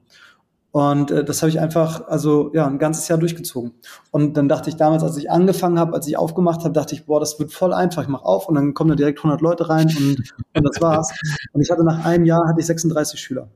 [0.75, 3.71] Und äh, das habe ich einfach, also ja, ein ganzes Jahr durchgezogen.
[4.11, 7.05] Und dann dachte ich damals, als ich angefangen habe, als ich aufgemacht habe, dachte ich,
[7.05, 8.01] boah, das wird voll einfach.
[8.01, 11.17] Ich mache auf und dann kommen da direkt 100 Leute rein und, und das war's.
[11.53, 13.47] Und ich hatte nach einem Jahr hatte ich 36 Schüler.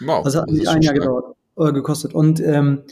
[0.00, 0.22] Wow.
[0.22, 2.12] Das hat mich ein Jahr gedauert, äh, gekostet.
[2.12, 2.82] Und ähm,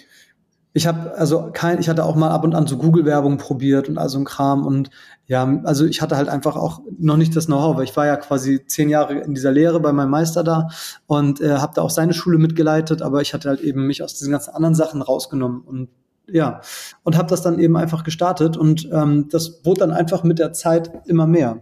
[0.73, 3.99] ich habe also kein, ich hatte auch mal ab und an so Google-Werbung probiert und
[3.99, 4.91] all so ein Kram und
[5.27, 8.17] ja, also ich hatte halt einfach auch noch nicht das Know-how, weil ich war ja
[8.17, 10.69] quasi zehn Jahre in dieser Lehre bei meinem Meister da
[11.07, 14.15] und äh, habe da auch seine Schule mitgeleitet, aber ich hatte halt eben mich aus
[14.15, 15.89] diesen ganzen anderen Sachen rausgenommen und
[16.29, 16.61] ja
[17.03, 20.53] und habe das dann eben einfach gestartet und ähm, das wurde dann einfach mit der
[20.53, 21.61] Zeit immer mehr.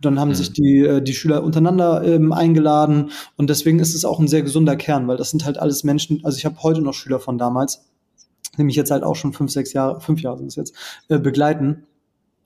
[0.00, 0.34] Dann haben mhm.
[0.34, 4.42] sich die, äh, die Schüler untereinander ähm, eingeladen und deswegen ist es auch ein sehr
[4.42, 7.38] gesunder Kern, weil das sind halt alles Menschen, also ich habe heute noch Schüler von
[7.38, 7.82] damals,
[8.58, 10.74] nämlich jetzt halt auch schon fünf, sechs Jahre, fünf Jahre sind es jetzt,
[11.08, 11.86] äh, begleiten.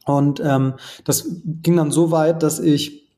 [0.06, 1.26] Und ähm, das
[1.62, 3.09] ging dann so weit, dass ich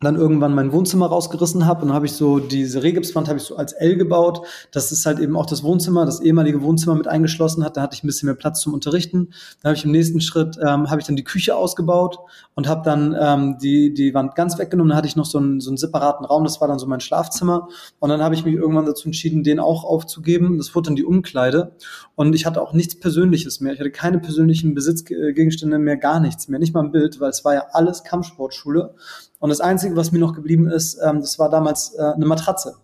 [0.00, 3.56] dann irgendwann mein Wohnzimmer rausgerissen habe und habe ich so diese Rehgipswand habe ich so
[3.56, 4.42] als L gebaut.
[4.70, 7.76] Das ist halt eben auch das Wohnzimmer, das ehemalige Wohnzimmer mit eingeschlossen hat.
[7.76, 9.30] Da hatte ich ein bisschen mehr Platz zum Unterrichten.
[9.62, 12.18] Da habe ich im nächsten Schritt ähm, habe ich dann die Küche ausgebaut
[12.54, 14.90] und habe dann ähm, die die Wand ganz weggenommen.
[14.90, 16.44] Dann hatte ich noch so einen so einen separaten Raum.
[16.44, 17.68] Das war dann so mein Schlafzimmer.
[17.98, 20.58] Und dann habe ich mich irgendwann dazu entschieden, den auch aufzugeben.
[20.58, 21.72] Das wurde dann die Umkleide.
[22.16, 23.72] Und ich hatte auch nichts Persönliches mehr.
[23.72, 27.44] Ich hatte keine persönlichen Besitzgegenstände mehr, gar nichts mehr, nicht mal ein Bild, weil es
[27.46, 28.94] war ja alles Kampfsportschule.
[29.38, 32.76] Und das Einzige, was mir noch geblieben ist, ähm, das war damals äh, eine Matratze.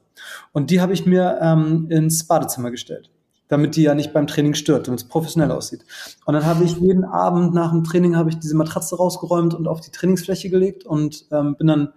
[0.52, 3.10] Und die habe ich mir ähm, ins Badezimmer gestellt,
[3.48, 5.84] damit die ja nicht beim Training stört, damit es professionell aussieht.
[6.26, 9.66] Und dann habe ich jeden Abend nach dem Training habe ich diese Matratze rausgeräumt und
[9.66, 11.92] auf die Trainingsfläche gelegt und ähm, bin dann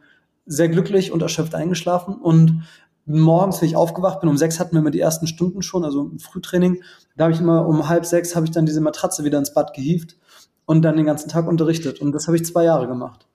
[0.45, 2.63] sehr glücklich und erschöpft eingeschlafen und
[3.05, 6.09] morgens, wenn ich aufgewacht bin, um sechs hatten wir immer die ersten Stunden schon, also
[6.11, 6.81] im Frühtraining,
[7.15, 9.73] da habe ich immer um halb sechs habe ich dann diese Matratze wieder ins Bad
[9.73, 10.17] gehievt
[10.65, 12.01] und dann den ganzen Tag unterrichtet.
[12.01, 13.27] Und das habe ich zwei Jahre gemacht.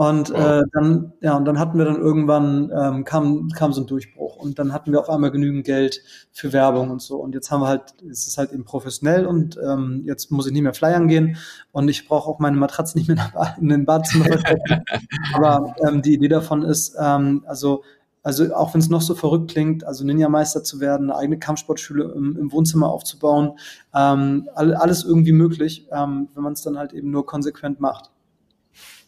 [0.00, 3.86] Und äh, dann, ja, und dann hatten wir dann irgendwann, ähm, kam, kam so ein
[3.86, 6.00] Durchbruch und dann hatten wir auf einmal genügend Geld
[6.32, 7.16] für Werbung und so.
[7.16, 10.54] Und jetzt haben wir halt, es ist halt eben professionell und ähm, jetzt muss ich
[10.54, 11.36] nicht mehr flyern gehen
[11.70, 14.82] und ich brauche auch meine Matratze nicht mehr in den Badezimmer verstecken.
[15.34, 17.82] Aber ähm, die Idee davon ist, ähm, also
[18.22, 22.04] also auch wenn es noch so verrückt klingt, also Ninja-Meister zu werden, eine eigene Kampfsportschule
[22.16, 23.58] im, im Wohnzimmer aufzubauen,
[23.94, 28.10] ähm, alles irgendwie möglich, ähm, wenn man es dann halt eben nur konsequent macht.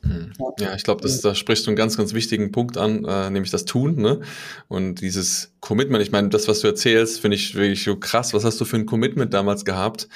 [0.03, 0.33] Mhm.
[0.59, 3.65] Ja, ich glaube, da sprichst du einen ganz, ganz wichtigen Punkt an, äh, nämlich das
[3.65, 4.21] Tun, ne?
[4.69, 6.03] Und dieses Commitment.
[6.03, 8.35] Ich meine, das, was du erzählst, finde ich wirklich so krass.
[8.35, 10.09] Was hast du für ein Commitment damals gehabt,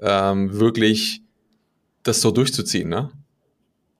[0.00, 1.22] ähm, wirklich
[2.02, 3.10] das so durchzuziehen, ne?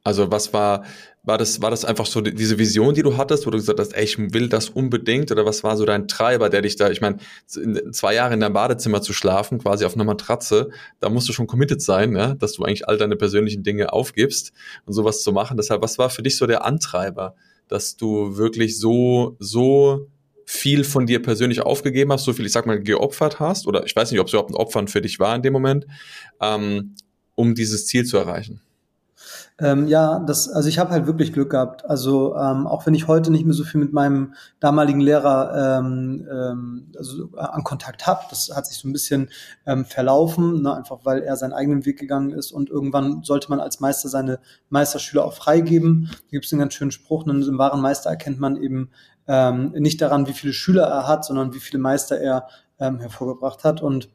[0.02, 0.85] Also was war,
[1.24, 3.94] war das, war das einfach so diese Vision, die du hattest, wo du gesagt hast,
[3.94, 5.32] ey, ich will das unbedingt?
[5.32, 8.52] Oder was war so dein Treiber, der dich da, ich meine, zwei Jahre in deinem
[8.52, 10.68] Badezimmer zu schlafen, quasi auf einer Matratze,
[11.00, 14.52] da musst du schon committed sein, ja, dass du eigentlich all deine persönlichen Dinge aufgibst
[14.84, 15.56] und sowas zu machen.
[15.56, 17.34] Deshalb, was war für dich so der Antreiber,
[17.68, 20.10] dass du wirklich so, so
[20.44, 23.96] viel von dir persönlich aufgegeben hast, so viel, ich sag mal, geopfert hast, oder ich
[23.96, 25.87] weiß nicht, ob es überhaupt ein Opfern für dich war in dem Moment,
[26.42, 26.96] ähm,
[27.34, 28.60] um dieses Ziel zu erreichen?
[29.60, 31.88] Ähm, ja, das, also ich habe halt wirklich Glück gehabt.
[31.88, 36.26] Also ähm, auch wenn ich heute nicht mehr so viel mit meinem damaligen Lehrer ähm,
[36.28, 39.30] ähm, also, äh, an Kontakt habe, das hat sich so ein bisschen
[39.64, 43.60] ähm, verlaufen, ne, einfach weil er seinen eigenen Weg gegangen ist und irgendwann sollte man
[43.60, 44.40] als Meister seine
[44.70, 46.10] Meisterschüler auch freigeben.
[46.10, 48.90] Da gibt es einen ganz schönen Spruch, einen, im wahren Meister erkennt man eben
[49.28, 52.48] ähm, nicht daran, wie viele Schüler er hat, sondern wie viele Meister er
[52.80, 53.82] ähm, hervorgebracht hat.
[53.82, 54.08] Und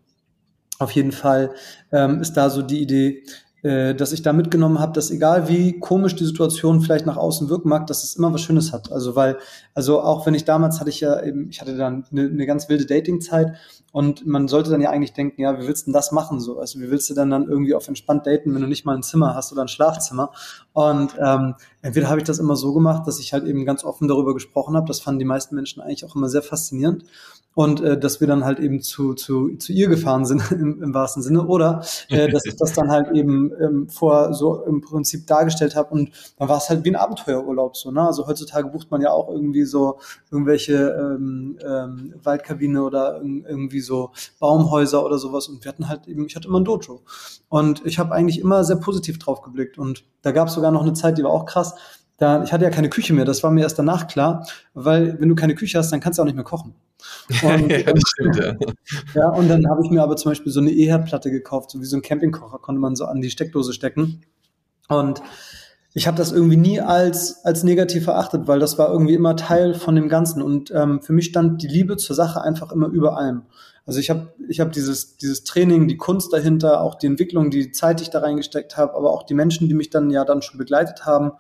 [0.80, 1.52] auf jeden Fall
[1.93, 3.23] ähm, ist da so die Idee,
[3.62, 7.67] dass ich da mitgenommen habe, dass egal wie komisch die Situation vielleicht nach außen wirken
[7.67, 8.91] mag, dass es immer was Schönes hat.
[8.91, 9.38] Also weil,
[9.74, 12.69] also auch wenn ich damals hatte ich ja eben, ich hatte dann eine, eine ganz
[12.69, 13.54] wilde Datingzeit
[13.91, 16.60] und man sollte dann ja eigentlich denken, ja, wie willst du denn das machen so?
[16.60, 19.04] Also wie willst du dann dann irgendwie auf entspannt daten, wenn du nicht mal ein
[19.04, 20.32] Zimmer hast oder ein Schlafzimmer?
[20.73, 24.08] Und ähm, entweder habe ich das immer so gemacht, dass ich halt eben ganz offen
[24.08, 24.88] darüber gesprochen habe.
[24.88, 27.06] Das fanden die meisten Menschen eigentlich auch immer sehr faszinierend
[27.56, 30.93] und äh, dass wir dann halt eben zu, zu, zu ihr gefahren sind im, im
[30.93, 35.28] wahrsten Sinne oder äh, dass ich das dann halt eben ähm, vor so im Prinzip
[35.28, 38.91] dargestellt habe und dann war es halt wie ein Abenteuerurlaub so ne also heutzutage bucht
[38.91, 39.99] man ja auch irgendwie so
[40.32, 43.21] irgendwelche ähm, ähm, Waldkabine oder
[43.80, 47.02] irgendwie so Baumhäuser oder sowas und wir hatten halt eben ich hatte immer ein Dojo
[47.48, 50.82] und ich habe eigentlich immer sehr positiv drauf geblickt und da gab es sogar noch
[50.82, 51.76] eine Zeit die war auch krass
[52.18, 55.30] da, ich hatte ja keine Küche mehr, das war mir erst danach klar, weil wenn
[55.30, 56.76] du keine Küche hast, dann kannst du auch nicht mehr kochen.
[57.44, 58.56] Und, ja, das stimmt, ja.
[59.15, 61.86] ja, und dann habe ich mir aber zum Beispiel so eine E-Herdplatte gekauft, so wie
[61.86, 64.26] so ein Campingkocher, konnte man so an die Steckdose stecken.
[64.89, 65.22] Und
[65.94, 69.74] ich habe das irgendwie nie als, als negativ erachtet, weil das war irgendwie immer Teil
[69.74, 70.42] von dem Ganzen.
[70.42, 73.44] Und ähm, für mich stand die Liebe zur Sache einfach immer über allem.
[73.89, 77.71] Also ich habe ich hab dieses, dieses Training, die Kunst dahinter, auch die Entwicklung, die
[77.71, 80.43] Zeit, die ich da reingesteckt habe, aber auch die Menschen, die mich dann ja dann
[80.43, 81.32] schon begleitet haben.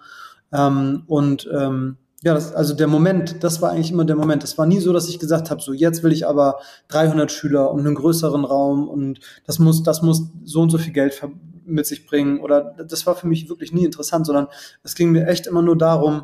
[0.51, 4.43] Ähm, und ähm, ja, das, also der Moment, das war eigentlich immer der Moment.
[4.43, 6.57] Es war nie so, dass ich gesagt habe, so jetzt will ich aber
[6.87, 10.91] 300 Schüler und einen größeren Raum und das muss, das muss so und so viel
[10.91, 11.21] Geld
[11.65, 14.47] mit sich bringen oder das war für mich wirklich nie interessant, sondern
[14.81, 16.23] es ging mir echt immer nur darum,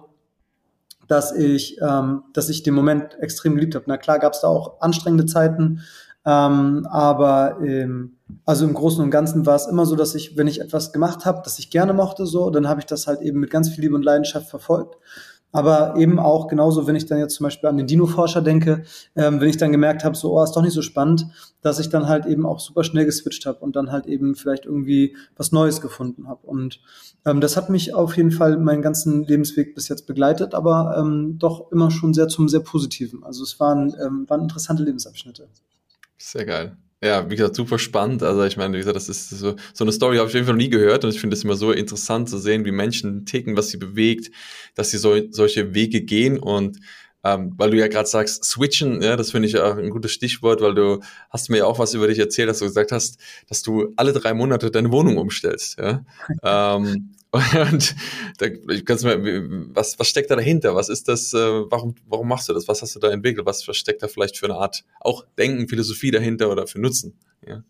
[1.08, 3.86] dass ich, ähm, dass ich den Moment extrem geliebt habe.
[3.88, 5.82] Na klar, gab es da auch anstrengende Zeiten,
[6.26, 10.48] ähm, aber ähm, also im Großen und Ganzen war es immer so, dass ich, wenn
[10.48, 13.40] ich etwas gemacht habe, das ich gerne mochte, so, dann habe ich das halt eben
[13.40, 14.98] mit ganz viel Liebe und Leidenschaft verfolgt.
[15.52, 18.84] Aber eben auch genauso, wenn ich dann jetzt zum Beispiel an den Dino-Forscher denke,
[19.16, 21.28] ähm, wenn ich dann gemerkt habe, so, oh, ist doch nicht so spannend,
[21.62, 24.66] dass ich dann halt eben auch super schnell geswitcht habe und dann halt eben vielleicht
[24.66, 26.46] irgendwie was Neues gefunden habe.
[26.46, 26.82] Und
[27.26, 31.38] ähm, das hat mich auf jeden Fall meinen ganzen Lebensweg bis jetzt begleitet, aber ähm,
[31.40, 33.24] doch immer schon sehr zum sehr Positiven.
[33.24, 35.48] Also es waren, ähm, waren interessante Lebensabschnitte.
[36.18, 36.78] Sehr geil.
[37.04, 38.24] Ja, wie gesagt, super spannend.
[38.24, 40.46] Also ich meine, wie gesagt, das ist so, so eine Story, habe ich auf jeden
[40.46, 43.26] Fall noch nie gehört und ich finde es immer so interessant zu sehen, wie Menschen
[43.26, 44.32] ticken, was sie bewegt,
[44.76, 46.80] dass sie so, solche Wege gehen und
[47.24, 50.62] ähm, weil du ja gerade sagst, switchen, ja, das finde ich auch ein gutes Stichwort,
[50.62, 51.02] weil du
[51.32, 54.14] hast mir ja auch was über dich erzählt, dass du gesagt hast, dass du alle
[54.14, 55.80] drei Monate deine Wohnung umstellst.
[55.80, 56.06] Ja?
[56.44, 57.15] ähm,
[57.72, 57.96] und
[58.38, 58.48] da
[58.86, 60.76] kannst du mir, was, was steckt da dahinter?
[60.76, 62.68] Was ist das, äh, warum, warum machst du das?
[62.68, 63.46] Was hast du da entwickelt?
[63.46, 67.20] Was, steckt da vielleicht für eine Art auch Denken, Philosophie dahinter oder für Nutzen?
[67.46, 67.64] Ja,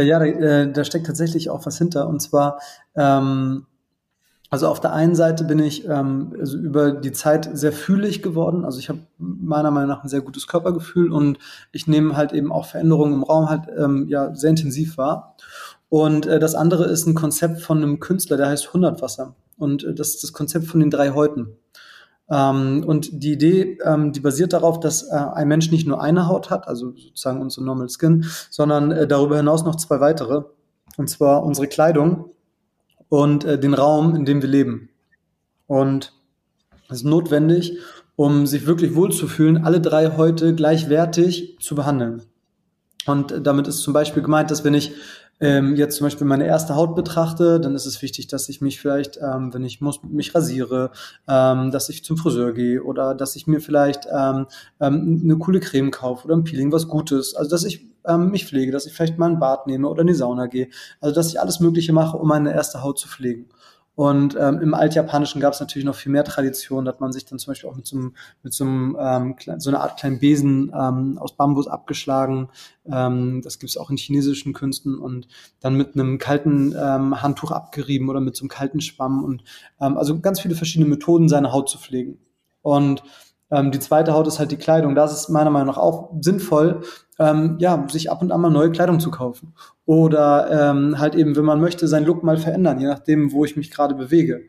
[0.00, 2.08] ja da, äh, da steckt tatsächlich auch was hinter.
[2.08, 2.60] Und zwar,
[2.96, 3.66] ähm,
[4.54, 8.64] also auf der einen Seite bin ich ähm, also über die Zeit sehr fühlig geworden.
[8.64, 11.38] Also ich habe meiner Meinung nach ein sehr gutes Körpergefühl und
[11.72, 15.36] ich nehme halt eben auch Veränderungen im Raum halt ähm, ja sehr intensiv wahr.
[15.94, 19.36] Und äh, das andere ist ein Konzept von einem Künstler, der heißt Hundertwasser.
[19.56, 21.56] Und äh, das ist das Konzept von den drei Häuten.
[22.28, 26.26] Ähm, und die Idee, ähm, die basiert darauf, dass äh, ein Mensch nicht nur eine
[26.26, 30.42] Haut hat, also sozusagen unsere Normal Skin, sondern äh, darüber hinaus noch zwei weitere.
[30.96, 32.24] Und zwar unsere Kleidung
[33.08, 34.88] und äh, den Raum, in dem wir leben.
[35.68, 36.12] Und
[36.88, 37.78] es ist notwendig,
[38.16, 42.22] um sich wirklich wohlzufühlen, alle drei Häute gleichwertig zu behandeln.
[43.06, 44.94] Und damit ist zum Beispiel gemeint, dass wenn ich
[45.40, 48.80] ähm, jetzt zum Beispiel meine erste Haut betrachte, dann ist es wichtig, dass ich mich
[48.80, 50.90] vielleicht, ähm, wenn ich muss, mich rasiere,
[51.28, 54.46] ähm, dass ich zum Friseur gehe oder dass ich mir vielleicht ähm,
[54.80, 57.34] ähm, eine coole Creme kaufe oder ein Peeling, was Gutes.
[57.34, 60.08] Also dass ich ähm, mich pflege, dass ich vielleicht mal ein Bad nehme oder in
[60.08, 60.68] die Sauna gehe.
[61.00, 63.46] Also dass ich alles Mögliche mache, um meine erste Haut zu pflegen.
[63.96, 67.38] Und ähm, im Altjapanischen gab es natürlich noch viel mehr Tradition, dass man sich dann
[67.38, 70.72] zum Beispiel auch mit so einem, mit so einem ähm, so einer Art kleinen Besen
[70.74, 72.48] ähm, aus Bambus abgeschlagen.
[72.86, 75.28] Ähm, das gibt es auch in chinesischen Künsten und
[75.60, 79.44] dann mit einem kalten ähm, Handtuch abgerieben oder mit so einem kalten Schwamm und
[79.80, 82.18] ähm, also ganz viele verschiedene Methoden, seine Haut zu pflegen.
[82.62, 83.04] Und
[83.50, 84.96] ähm, die zweite Haut ist halt die Kleidung.
[84.96, 86.82] Da ist es meiner Meinung nach auch sinnvoll,
[87.18, 89.54] ähm, ja, sich ab und an mal neue Kleidung zu kaufen.
[89.86, 93.56] Oder ähm, halt eben, wenn man möchte, seinen Look mal verändern, je nachdem, wo ich
[93.56, 94.42] mich gerade bewege.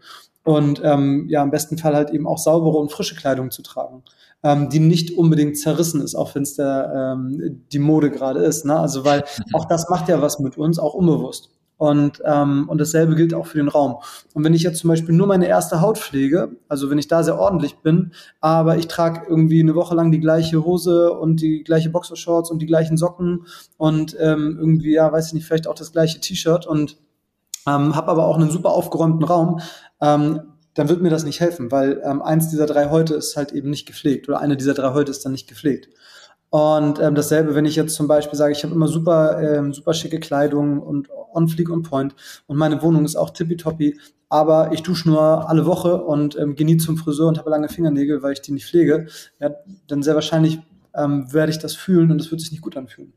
[0.43, 4.03] Und ähm, ja, im besten Fall halt eben auch saubere und frische Kleidung zu tragen,
[4.43, 8.63] ähm, die nicht unbedingt zerrissen ist, auch wenn es ähm, die Mode gerade ist.
[8.63, 8.77] Ne?
[8.77, 9.23] Also weil
[9.53, 11.49] auch das macht ja was mit uns, auch unbewusst.
[11.77, 13.97] Und, ähm, und dasselbe gilt auch für den Raum.
[14.33, 17.21] Und wenn ich jetzt zum Beispiel nur meine erste Haut pflege, also wenn ich da
[17.21, 21.63] sehr ordentlich bin, aber ich trage irgendwie eine Woche lang die gleiche Hose und die
[21.63, 23.45] gleiche Boxershorts und die gleichen Socken
[23.77, 26.97] und ähm, irgendwie, ja, weiß ich nicht, vielleicht auch das gleiche T-Shirt und
[27.67, 29.59] ähm, habe aber auch einen super aufgeräumten Raum,
[30.01, 30.41] ähm,
[30.75, 33.69] dann wird mir das nicht helfen, weil ähm, eins dieser drei Häute ist halt eben
[33.69, 35.89] nicht gepflegt oder eine dieser drei Häute ist dann nicht gepflegt.
[36.49, 39.93] Und ähm, dasselbe, wenn ich jetzt zum Beispiel sage, ich habe immer super, ähm, super
[39.93, 42.15] schicke Kleidung und on fleek on point
[42.47, 46.65] und meine Wohnung ist auch tippitoppi, aber ich dusche nur alle Woche und ähm, gehe
[46.65, 49.07] nie zum Friseur und habe lange Fingernägel, weil ich die nicht pflege,
[49.39, 49.51] ja,
[49.87, 50.59] dann sehr wahrscheinlich
[50.95, 53.13] ähm, werde ich das fühlen und es wird sich nicht gut anfühlen.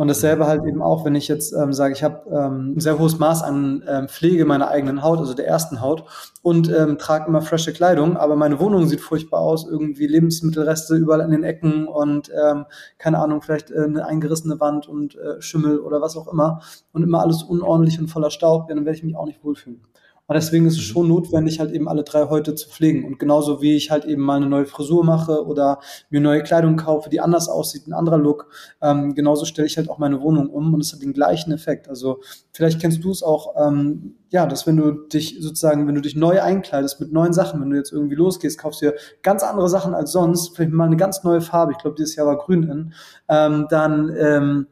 [0.00, 2.98] Und dasselbe halt eben auch, wenn ich jetzt ähm, sage, ich habe ähm, ein sehr
[2.98, 6.04] hohes Maß an ähm, Pflege meiner eigenen Haut, also der ersten Haut,
[6.40, 11.20] und ähm, trage immer frische Kleidung, aber meine Wohnung sieht furchtbar aus, irgendwie Lebensmittelreste überall
[11.20, 12.64] in den Ecken und ähm,
[12.96, 16.62] keine Ahnung, vielleicht äh, eine eingerissene Wand und äh, Schimmel oder was auch immer
[16.94, 19.82] und immer alles unordentlich und voller Staub, ja, dann werde ich mich auch nicht wohlfühlen.
[20.30, 20.92] Und deswegen ist es mhm.
[20.92, 23.04] schon notwendig, halt eben alle drei Häute zu pflegen.
[23.04, 26.76] Und genauso wie ich halt eben mal eine neue Frisur mache oder mir neue Kleidung
[26.76, 28.48] kaufe, die anders aussieht, ein anderer Look,
[28.80, 31.88] ähm, genauso stelle ich halt auch meine Wohnung um und es hat den gleichen Effekt.
[31.88, 32.20] Also
[32.52, 36.14] vielleicht kennst du es auch, ähm, ja, dass wenn du dich sozusagen, wenn du dich
[36.14, 39.94] neu einkleidest mit neuen Sachen, wenn du jetzt irgendwie losgehst, kaufst dir ganz andere Sachen
[39.94, 42.92] als sonst, vielleicht mal eine ganz neue Farbe, ich glaube, dieses Jahr war grün in,
[43.28, 44.66] ähm, dann ähm,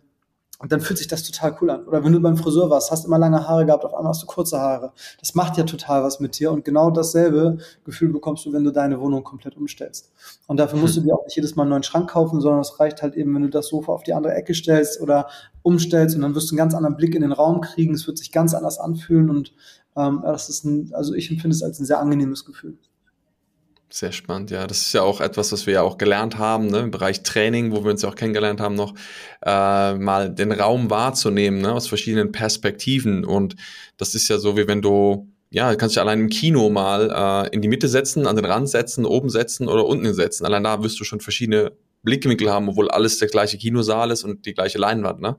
[0.60, 1.86] und dann fühlt sich das total cool an.
[1.86, 4.26] Oder wenn du beim Friseur warst, hast immer lange Haare gehabt, auf einmal hast du
[4.26, 4.92] kurze Haare.
[5.20, 6.50] Das macht ja total was mit dir.
[6.50, 10.10] Und genau dasselbe Gefühl bekommst du, wenn du deine Wohnung komplett umstellst.
[10.48, 12.80] Und dafür musst du dir auch nicht jedes Mal einen neuen Schrank kaufen, sondern es
[12.80, 15.28] reicht halt eben, wenn du das Sofa auf die andere Ecke stellst oder
[15.62, 17.94] umstellst und dann wirst du einen ganz anderen Blick in den Raum kriegen.
[17.94, 19.52] Es wird sich ganz anders anfühlen und
[19.96, 22.78] ähm, das ist ein, also ich empfinde es als ein sehr angenehmes Gefühl.
[23.90, 24.66] Sehr spannend, ja.
[24.66, 27.72] Das ist ja auch etwas, was wir ja auch gelernt haben, ne, im Bereich Training,
[27.72, 28.94] wo wir uns ja auch kennengelernt haben, noch
[29.42, 33.24] äh, mal den Raum wahrzunehmen, ne, aus verschiedenen Perspektiven.
[33.24, 33.56] Und
[33.96, 37.54] das ist ja so, wie wenn du, ja, kannst dich allein im Kino mal äh,
[37.54, 40.44] in die Mitte setzen, an den Rand setzen, oben setzen oder unten setzen.
[40.44, 41.72] Allein da wirst du schon verschiedene
[42.02, 45.36] Blickwinkel haben, obwohl alles der gleiche Kinosaal ist und die gleiche Leinwand, ne?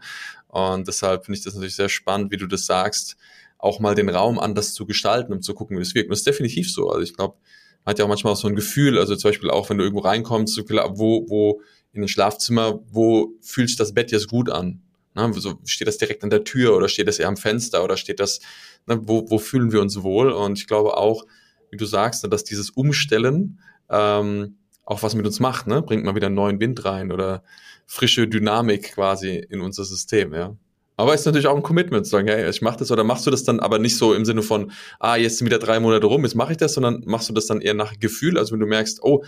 [0.47, 3.15] Und deshalb finde ich das natürlich sehr spannend, wie du das sagst,
[3.59, 6.07] auch mal den Raum anders zu gestalten, um zu gucken, wie es wirkt.
[6.07, 6.89] Und das ist definitiv so.
[6.89, 7.37] Also ich glaube,
[7.85, 10.57] hat ja auch manchmal so ein Gefühl, also zum Beispiel auch, wenn du irgendwo reinkommst,
[10.57, 11.61] wo, wo
[11.93, 14.81] in ein Schlafzimmer, wo fühlt sich das Bett jetzt gut an?
[15.15, 15.31] Ne?
[15.33, 18.19] So, steht das direkt an der Tür oder steht das eher am Fenster oder steht
[18.19, 18.39] das,
[18.85, 20.31] ne, wo, wo fühlen wir uns wohl?
[20.31, 21.25] Und ich glaube auch,
[21.71, 25.81] wie du sagst, dass dieses Umstellen ähm, auch was mit uns macht, ne?
[25.81, 27.43] bringt mal wieder einen neuen Wind rein oder
[27.85, 30.55] frische Dynamik quasi in unser System, ja.
[30.99, 33.31] Aber ist natürlich auch ein Commitment, zu sagen, hey, ich mache das oder machst du
[33.31, 36.23] das dann aber nicht so im Sinne von, ah, jetzt sind wieder drei Monate rum,
[36.23, 38.65] jetzt mache ich das, sondern machst du das dann eher nach Gefühl, also wenn du
[38.65, 39.23] merkst, oh,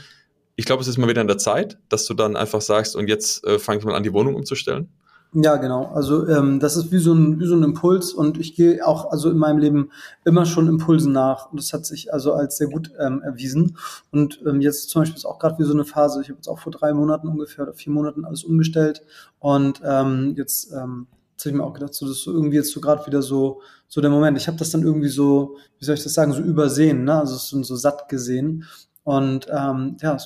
[0.58, 3.08] ich glaube, es ist mal wieder an der Zeit, dass du dann einfach sagst, und
[3.08, 4.90] jetzt äh, fange ich mal an, die Wohnung umzustellen?
[5.34, 5.86] Ja, genau.
[5.94, 9.10] Also ähm, das ist wie so, ein, wie so ein Impuls und ich gehe auch
[9.10, 9.92] also in meinem Leben
[10.26, 13.78] immer schon Impulsen nach und das hat sich also als sehr gut ähm, erwiesen.
[14.12, 16.50] Und ähm, jetzt zum Beispiel ist auch gerade wie so eine Phase, ich habe jetzt
[16.50, 19.04] auch vor drei Monaten ungefähr oder vier Monaten alles umgestellt
[19.40, 22.58] und ähm, jetzt ähm, Jetzt habe ich mir auch gedacht, so, das ist so irgendwie
[22.58, 24.38] jetzt so gerade wieder so, so der Moment.
[24.38, 27.20] Ich habe das dann irgendwie so, wie soll ich das sagen, so übersehen, ne?
[27.20, 28.66] Also so, so satt gesehen.
[29.04, 30.18] Und ähm, ja,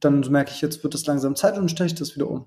[0.00, 2.44] dann merke ich, jetzt wird das langsam Zeit und dann stelle ich das wieder um.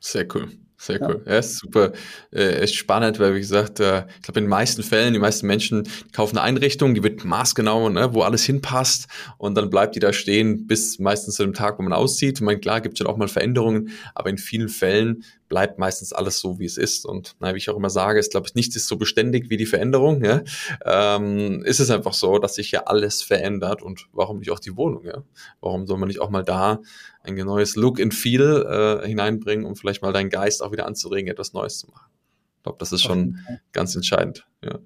[0.00, 0.48] Sehr cool.
[0.82, 1.22] Sehr cool.
[1.26, 1.92] Ja, ist super,
[2.32, 5.46] äh, echt spannend, weil wie gesagt, äh, ich glaube in den meisten Fällen, die meisten
[5.46, 9.06] Menschen kaufen eine Einrichtung, die wird maßgenau, ne, wo alles hinpasst
[9.38, 12.38] und dann bleibt die da stehen bis meistens zu dem Tag, wo man auszieht.
[12.38, 16.14] Ich meine, klar gibt es schon auch mal Veränderungen, aber in vielen Fällen bleibt meistens
[16.14, 17.04] alles so, wie es ist.
[17.04, 19.58] Und na, wie ich auch immer sage, ist, glaube ich, nichts ist so beständig wie
[19.58, 20.24] die Veränderung.
[20.24, 20.40] Ja?
[20.82, 24.78] Ähm, ist es einfach so, dass sich ja alles verändert und warum nicht auch die
[24.78, 25.04] Wohnung?
[25.04, 25.24] Ja?
[25.60, 26.80] Warum soll man nicht auch mal da
[27.22, 31.30] ein neues Look and Feel äh, hineinbringen, um vielleicht mal deinen Geist auch wieder anzuregen,
[31.30, 32.10] etwas Neues zu machen?
[32.56, 33.40] Ich glaube, das ist schon
[33.72, 34.46] ganz entscheidend.
[34.64, 34.78] Ja.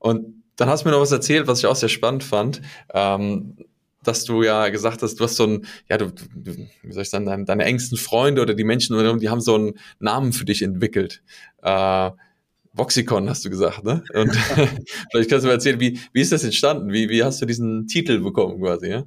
[0.00, 2.60] Und dann hast du mir noch was erzählt, was ich auch sehr spannend fand.
[2.92, 3.56] Ähm,
[4.02, 7.26] dass du ja gesagt hast, du hast so ein, ja, du, wie soll ich sagen,
[7.26, 11.22] deine, deine engsten Freunde oder die Menschen, die haben so einen Namen für dich entwickelt.
[11.62, 12.10] Äh,
[12.72, 14.04] Voxicon hast du gesagt, ne?
[14.14, 14.34] Und
[15.10, 16.92] vielleicht kannst du mir erzählen, wie, wie ist das entstanden?
[16.92, 19.04] Wie, wie hast du diesen Titel bekommen quasi, ja?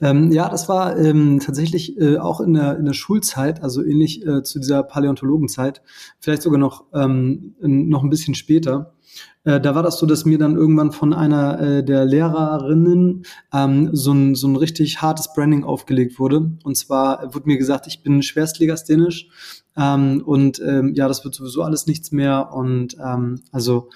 [0.00, 4.26] Ähm, ja, das war ähm, tatsächlich äh, auch in der, in der Schulzeit, also ähnlich
[4.26, 5.82] äh, zu dieser Paläontologenzeit,
[6.18, 8.94] vielleicht sogar noch, ähm, noch ein bisschen später.
[9.44, 13.90] Äh, da war das so, dass mir dann irgendwann von einer äh, der Lehrerinnen ähm,
[13.92, 16.52] so, ein, so ein richtig hartes Branding aufgelegt wurde.
[16.62, 19.28] Und zwar wurde mir gesagt, ich bin schwerstlegasthenisch
[19.76, 22.52] ähm, und ähm, ja, das wird sowieso alles nichts mehr.
[22.52, 23.88] Und ähm, also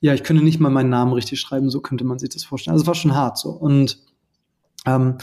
[0.00, 2.72] ja, ich könnte nicht mal meinen Namen richtig schreiben, so könnte man sich das vorstellen.
[2.72, 3.50] Also es war schon hart so.
[3.50, 3.98] Und
[4.84, 5.16] ähm,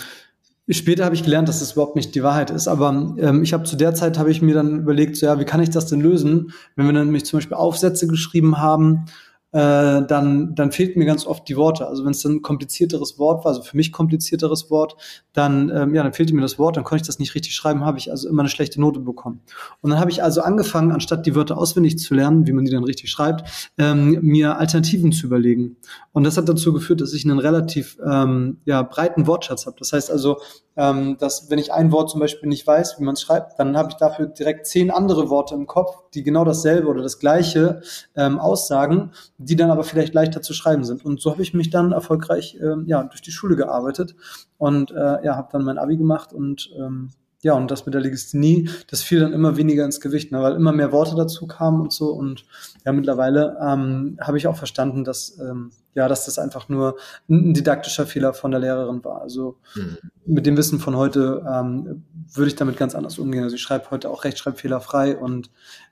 [0.72, 3.64] Später habe ich gelernt, dass das überhaupt nicht die Wahrheit ist, aber ähm, ich habe
[3.64, 6.00] zu der Zeit habe ich mir dann überlegt, so ja, wie kann ich das denn
[6.00, 9.06] lösen, wenn wir dann nämlich zum Beispiel Aufsätze geschrieben haben
[9.52, 11.88] äh, dann, dann fehlt mir ganz oft die Worte.
[11.88, 14.96] Also wenn es dann ein komplizierteres Wort war, also für mich komplizierteres Wort,
[15.34, 17.86] dann, ähm, ja, dann fehlte mir das Wort, dann konnte ich das nicht richtig schreiben,
[17.86, 19.42] habe ich also immer eine schlechte Note bekommen.
[19.82, 22.72] Und dann habe ich also angefangen, anstatt die Wörter auswendig zu lernen, wie man die
[22.72, 25.78] dann richtig schreibt, ähm, mir Alternativen zu überlegen.
[26.12, 29.78] Und das hat dazu geführt, dass ich einen relativ ähm, ja, breiten Wortschatz habe.
[29.80, 30.38] Das heißt also,
[30.80, 33.76] ähm, dass wenn ich ein Wort zum Beispiel nicht weiß, wie man es schreibt, dann
[33.76, 37.82] habe ich dafür direkt zehn andere Worte im Kopf, die genau dasselbe oder das gleiche
[38.16, 41.04] ähm, aussagen, die dann aber vielleicht leichter zu schreiben sind.
[41.04, 44.16] Und so habe ich mich dann erfolgreich ähm, ja, durch die Schule gearbeitet
[44.58, 48.02] und äh, ja, habe dann mein Abi gemacht und ähm, ja, und das mit der
[48.02, 51.80] Legasthenie, das fiel dann immer weniger ins Gewicht, ne, weil immer mehr Worte dazu kamen
[51.80, 52.10] und so.
[52.10, 52.44] Und
[52.86, 56.98] ja, mittlerweile ähm, habe ich auch verstanden, dass, ähm, ja, dass das einfach nur
[57.30, 59.22] ein didaktischer Fehler von der Lehrerin war.
[59.22, 59.98] Also mhm.
[60.26, 63.44] mit dem Wissen von heute ähm, würde ich damit ganz anders umgehen.
[63.44, 65.50] Also ich schreibe heute auch rechtschreibfehlerfrei und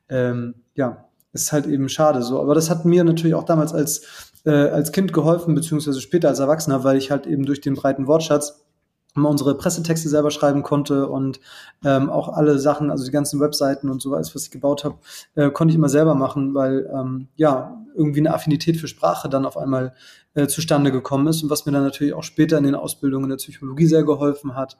[0.10, 1.07] ähm, ja,
[1.44, 2.40] ist halt eben schade so.
[2.40, 6.40] Aber das hat mir natürlich auch damals als, äh, als Kind geholfen, beziehungsweise später als
[6.40, 8.64] Erwachsener, weil ich halt eben durch den breiten Wortschatz
[9.18, 11.40] mal unsere Pressetexte selber schreiben konnte und
[11.84, 14.98] ähm, auch alle Sachen, also die ganzen Webseiten und so alles, was ich gebaut habe,
[15.36, 19.46] äh, konnte ich immer selber machen, weil ähm, ja irgendwie eine Affinität für Sprache dann
[19.46, 19.94] auf einmal
[20.36, 23.38] äh, zustande gekommen ist und was mir dann natürlich auch später in den Ausbildungen der
[23.38, 24.78] Psychologie sehr geholfen hat.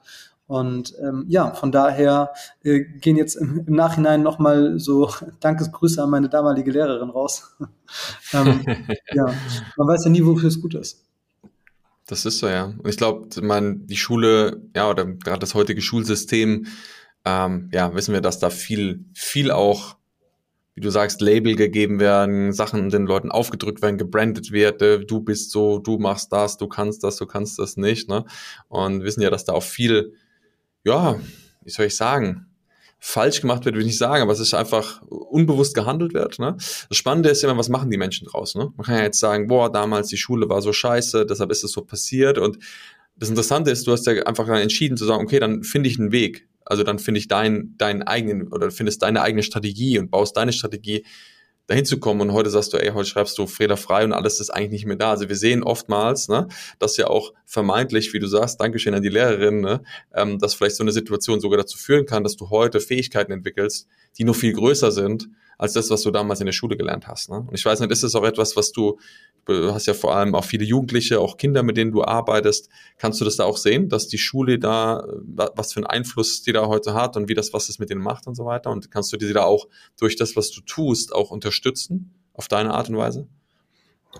[0.48, 2.32] Und ähm, ja, von daher
[2.64, 7.54] äh, gehen jetzt im, im Nachhinein nochmal so Dankesgrüße an meine damalige Lehrerin raus.
[8.32, 8.64] ähm,
[9.12, 9.26] ja,
[9.76, 11.04] man weiß ja nie, wofür es gut ist.
[12.06, 12.64] Das ist so, ja.
[12.64, 16.66] Und ich glaube, man, die Schule, ja, oder gerade das heutige Schulsystem,
[17.26, 19.96] ähm, ja, wissen wir, dass da viel, viel auch,
[20.74, 25.20] wie du sagst, Label gegeben werden, Sachen den Leuten aufgedrückt werden, gebrandet wird, äh, du
[25.20, 28.24] bist so, du machst das, du kannst das, du kannst das nicht, ne?
[28.68, 30.14] Und wissen ja, dass da auch viel,
[30.88, 31.20] ja,
[31.62, 32.46] wie soll ich sagen,
[32.98, 36.38] falsch gemacht wird, würde ich nicht sagen, aber es ist einfach unbewusst gehandelt wird.
[36.38, 36.56] Ne?
[36.56, 38.54] Das Spannende ist immer, was machen die Menschen draus?
[38.54, 38.72] Ne?
[38.76, 41.72] Man kann ja jetzt sagen, boah, damals die Schule war so scheiße, deshalb ist es
[41.72, 42.38] so passiert.
[42.38, 42.58] Und
[43.16, 45.98] das Interessante ist, du hast ja einfach dann entschieden zu sagen, okay, dann finde ich
[45.98, 46.48] einen Weg.
[46.64, 50.52] Also dann finde ich deinen, deinen eigenen oder findest deine eigene Strategie und baust deine
[50.52, 51.04] Strategie
[51.68, 52.20] dahin zu kommen.
[52.20, 54.96] Und heute sagst du, ey, heute schreibst du fehlerfrei und alles ist eigentlich nicht mehr
[54.96, 55.10] da.
[55.10, 56.48] Also wir sehen oftmals, ne,
[56.80, 59.82] dass ja auch vermeintlich, wie du sagst, Dankeschön an die Lehrerin, ne,
[60.14, 63.86] ähm, dass vielleicht so eine Situation sogar dazu führen kann, dass du heute Fähigkeiten entwickelst,
[64.18, 67.30] die noch viel größer sind als das, was du damals in der Schule gelernt hast.
[67.30, 67.38] Ne?
[67.40, 68.98] Und ich weiß nicht, ist das auch etwas, was du
[69.48, 72.68] du hast ja vor allem auch viele Jugendliche, auch Kinder, mit denen du arbeitest.
[72.98, 75.06] Kannst du das da auch sehen, dass die Schule da,
[75.56, 78.02] was für einen Einfluss die da heute hat und wie das, was es mit denen
[78.02, 78.70] macht und so weiter?
[78.70, 79.66] Und kannst du die da auch
[79.98, 83.26] durch das, was du tust, auch unterstützen auf deine Art und Weise?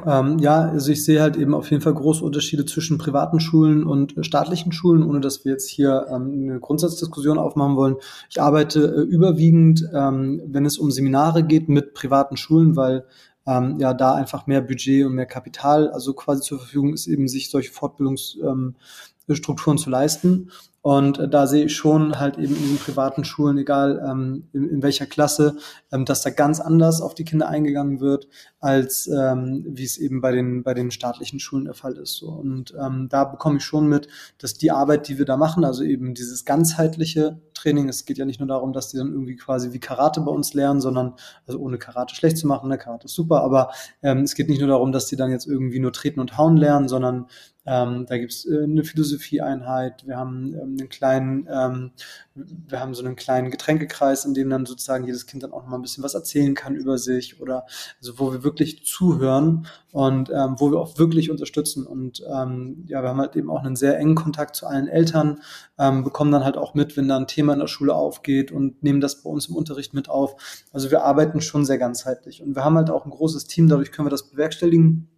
[0.07, 3.85] Ähm, ja, also ich sehe halt eben auf jeden Fall große Unterschiede zwischen privaten Schulen
[3.85, 7.97] und äh, staatlichen Schulen, ohne dass wir jetzt hier ähm, eine Grundsatzdiskussion aufmachen wollen.
[8.29, 13.07] Ich arbeite äh, überwiegend, ähm, wenn es um Seminare geht, mit privaten Schulen, weil
[13.47, 17.27] ähm, ja da einfach mehr Budget und mehr Kapital also quasi zur Verfügung ist, eben
[17.27, 20.51] sich solche Fortbildungsstrukturen ähm, zu leisten.
[20.81, 24.69] Und äh, da sehe ich schon halt eben in den privaten Schulen, egal ähm, in,
[24.69, 25.57] in, welcher Klasse,
[25.91, 28.29] ähm, dass da ganz anders auf die Kinder eingegangen wird,
[28.61, 32.15] als ähm, wie es eben bei den, bei den staatlichen Schulen der Fall ist.
[32.15, 32.29] So.
[32.29, 34.09] Und ähm, da bekomme ich schon mit,
[34.39, 38.25] dass die Arbeit, die wir da machen, also eben dieses ganzheitliche Training, es geht ja
[38.25, 41.15] nicht nur darum, dass die dann irgendwie quasi wie Karate bei uns lernen, sondern,
[41.47, 43.73] also ohne Karate schlecht zu machen, ne, Karate ist super, aber
[44.03, 46.57] ähm, es geht nicht nur darum, dass die dann jetzt irgendwie nur treten und hauen
[46.57, 47.27] lernen, sondern
[47.69, 50.07] ähm, da gibt's äh, eine Philosophieeinheit.
[50.07, 51.93] Wir haben ähm, einen kleinen, ähm,
[52.35, 55.71] wir haben so einen kleinen Getränkekreis, in dem dann sozusagen jedes Kind dann auch noch
[55.71, 57.67] mal ein bisschen was erzählen kann über sich oder
[58.01, 61.87] also wo wir wirklich zuhören und ähm, wo wir auch wirklich unterstützen.
[61.87, 65.41] Und ähm, ja, wir haben halt eben auch einen sehr engen Kontakt zu allen Eltern,
[65.79, 68.83] ähm, bekommen dann halt auch mit, wenn da ein Thema in der Schule aufgeht und
[68.83, 70.37] nehmen das bei uns im Unterricht mit auf.
[70.73, 73.93] Also wir arbeiten schon sehr ganzheitlich und wir haben halt auch ein großes Team, dadurch
[73.93, 75.09] können wir das bewerkstelligen.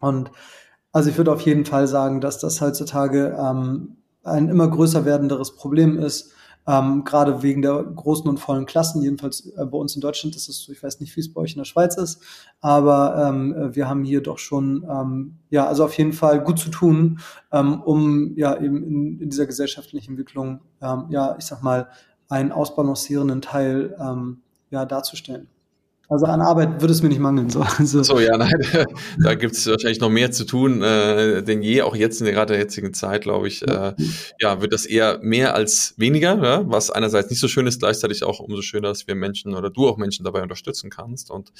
[0.00, 0.30] Und
[0.92, 5.54] also ich würde auf jeden Fall sagen, dass das heutzutage ähm, ein immer größer werdenderes
[5.54, 6.32] Problem ist,
[6.66, 9.02] ähm, gerade wegen der großen und vollen Klassen.
[9.02, 11.40] Jedenfalls äh, bei uns in Deutschland ist es so, ich weiß nicht, wie es bei
[11.40, 12.22] euch in der Schweiz ist,
[12.60, 16.70] aber ähm, wir haben hier doch schon, ähm, ja, also auf jeden Fall gut zu
[16.70, 17.20] tun,
[17.52, 21.88] ähm, um ja eben in, in dieser gesellschaftlichen Entwicklung, ähm, ja, ich sag mal,
[22.28, 25.48] einen ausbalancierenden Teil ähm, ja, darzustellen.
[26.10, 27.50] Also an Arbeit würde es mir nicht mangeln.
[27.50, 28.02] So, also.
[28.02, 28.52] so ja, nein,
[29.22, 32.34] da gibt es wahrscheinlich noch mehr zu tun, äh, denn je, auch jetzt in der,
[32.34, 33.94] gerade der jetzigen Zeit, glaube ich, äh,
[34.40, 36.62] ja, wird das eher mehr als weniger, ja?
[36.66, 39.86] was einerseits nicht so schön ist, gleichzeitig auch umso schöner, dass wir Menschen oder du
[39.88, 41.30] auch Menschen dabei unterstützen kannst.
[41.30, 41.52] Und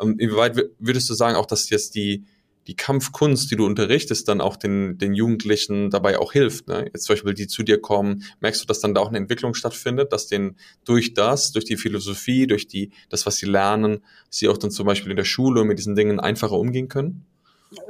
[0.00, 2.24] ähm, inwieweit würdest du sagen, auch dass jetzt die
[2.68, 6.68] die Kampfkunst, die du unterrichtest, dann auch den, den Jugendlichen dabei auch hilft.
[6.68, 6.84] Ne?
[6.92, 9.54] Jetzt zum Beispiel, die zu dir kommen, merkst du, dass dann da auch eine Entwicklung
[9.54, 14.48] stattfindet, dass denen durch das, durch die Philosophie, durch die, das, was sie lernen, sie
[14.48, 17.24] auch dann zum Beispiel in der Schule mit diesen Dingen einfacher umgehen können?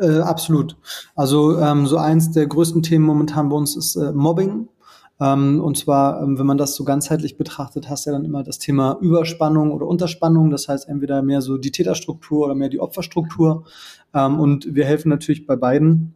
[0.01, 0.77] Äh, absolut.
[1.17, 4.69] Also ähm, so eins der größten Themen momentan bei uns ist äh, Mobbing.
[5.21, 8.45] Ähm, und zwar, ähm, wenn man das so ganzheitlich betrachtet, hast du ja dann immer
[8.45, 10.51] das Thema Überspannung oder Unterspannung.
[10.51, 13.65] Das heißt entweder mehr so die Täterstruktur oder mehr die Opferstruktur.
[14.15, 16.15] Ähm, und wir helfen natürlich bei beiden,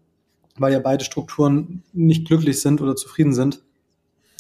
[0.57, 3.63] weil ja beide Strukturen nicht glücklich sind oder zufrieden sind.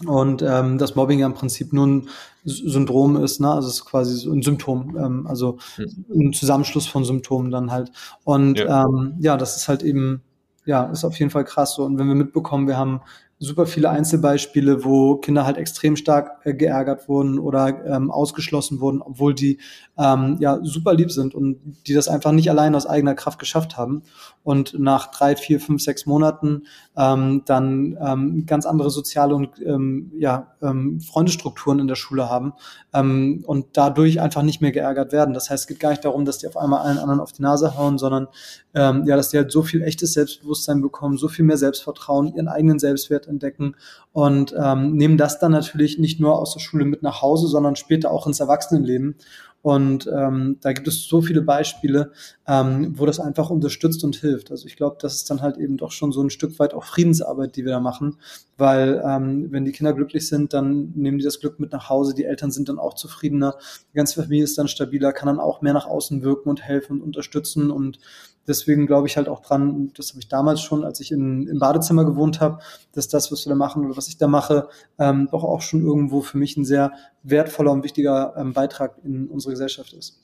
[0.06, 2.08] Und ähm, das Mobbing ja im Prinzip nur ein
[2.44, 3.52] Syndrom ist, ne?
[3.52, 6.28] Also es ist quasi so ein Symptom, ähm, also mhm.
[6.28, 7.92] ein Zusammenschluss von Symptomen dann halt.
[8.24, 8.84] Und ja.
[8.84, 10.22] Ähm, ja, das ist halt eben,
[10.64, 11.84] ja, ist auf jeden Fall krass so.
[11.84, 13.00] Und wenn wir mitbekommen, wir haben
[13.43, 19.03] super viele Einzelbeispiele, wo Kinder halt extrem stark äh, geärgert wurden oder ähm, ausgeschlossen wurden,
[19.03, 19.59] obwohl die
[19.99, 23.76] ähm, ja super lieb sind und die das einfach nicht allein aus eigener Kraft geschafft
[23.76, 24.03] haben.
[24.45, 26.62] Und nach drei, vier, fünf, sechs Monaten
[26.97, 32.53] ähm, dann ähm, ganz andere soziale und ähm, ja, ähm, Freundestrukturen in der Schule haben
[32.93, 35.32] ähm, und dadurch einfach nicht mehr geärgert werden.
[35.32, 37.43] Das heißt, es geht gar nicht darum, dass die auf einmal allen anderen auf die
[37.43, 38.28] Nase hauen, sondern
[38.74, 42.49] ähm, ja, dass die halt so viel echtes Selbstbewusstsein bekommen, so viel mehr Selbstvertrauen, ihren
[42.49, 43.74] eigenen Selbstwert entdecken
[44.12, 47.76] und ähm, nehmen das dann natürlich nicht nur aus der Schule mit nach Hause, sondern
[47.76, 49.16] später auch ins Erwachsenenleben.
[49.62, 52.10] Und ähm, da gibt es so viele Beispiele,
[52.48, 54.50] ähm, wo das einfach unterstützt und hilft.
[54.50, 56.84] Also ich glaube, das ist dann halt eben doch schon so ein Stück weit auch
[56.84, 58.18] Friedensarbeit, die wir da machen,
[58.58, 62.12] weil ähm, wenn die Kinder glücklich sind, dann nehmen die das Glück mit nach Hause,
[62.12, 63.56] die Eltern sind dann auch zufriedener,
[63.92, 67.00] die ganze Familie ist dann stabiler, kann dann auch mehr nach außen wirken und helfen
[67.00, 67.70] und unterstützen.
[67.70, 68.00] Und
[68.47, 71.59] deswegen glaube ich halt auch dran, das habe ich damals schon, als ich in, im
[71.59, 72.59] Badezimmer gewohnt habe,
[72.93, 74.68] dass das, was wir da machen oder was ich da mache,
[74.99, 79.28] ähm, doch auch schon irgendwo für mich ein sehr wertvoller und wichtiger ähm, Beitrag in
[79.28, 80.20] unsere Gesellschaft ist.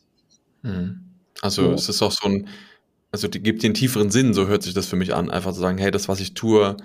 [0.62, 1.00] Mhm.
[1.40, 1.72] Also so.
[1.72, 2.48] es ist auch so ein,
[3.12, 5.60] also die gibt den tieferen Sinn, so hört sich das für mich an, einfach zu
[5.60, 6.76] sagen, hey, das, was ich tue,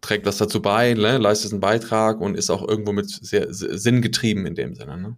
[0.00, 1.18] trägt was dazu bei, ne?
[1.18, 4.98] leistet einen Beitrag und ist auch irgendwo mit sehr, sehr sinngetrieben in dem Sinne.
[4.98, 5.16] Ne?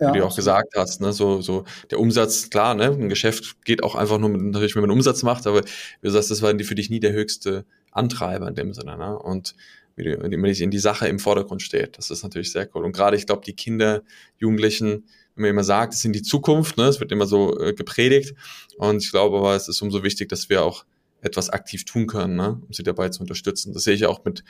[0.00, 3.64] Ja, wie du auch gesagt hast, ne, so, so der Umsatz, klar, ne, ein Geschäft
[3.64, 6.42] geht auch einfach nur mit, natürlich, wenn man Umsatz macht, aber wie du sagst, das
[6.42, 9.54] war für dich nie der höchste Antreiber in dem Sinne, ne, und
[9.96, 12.84] wie du, wenn in die Sache im Vordergrund steht, das ist natürlich sehr cool.
[12.84, 14.02] Und gerade, ich glaube, die Kinder,
[14.38, 17.72] Jugendlichen, wenn man immer sagt, es sind die Zukunft, ne, es wird immer so äh,
[17.74, 18.34] gepredigt,
[18.78, 20.84] und ich glaube aber, es ist umso wichtig, dass wir auch
[21.22, 23.72] etwas aktiv tun können, ne, um sie dabei zu unterstützen.
[23.72, 24.44] Das sehe ich auch mit,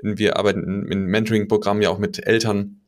[0.00, 2.80] wir arbeiten im Mentoring-Programm ja auch mit Eltern,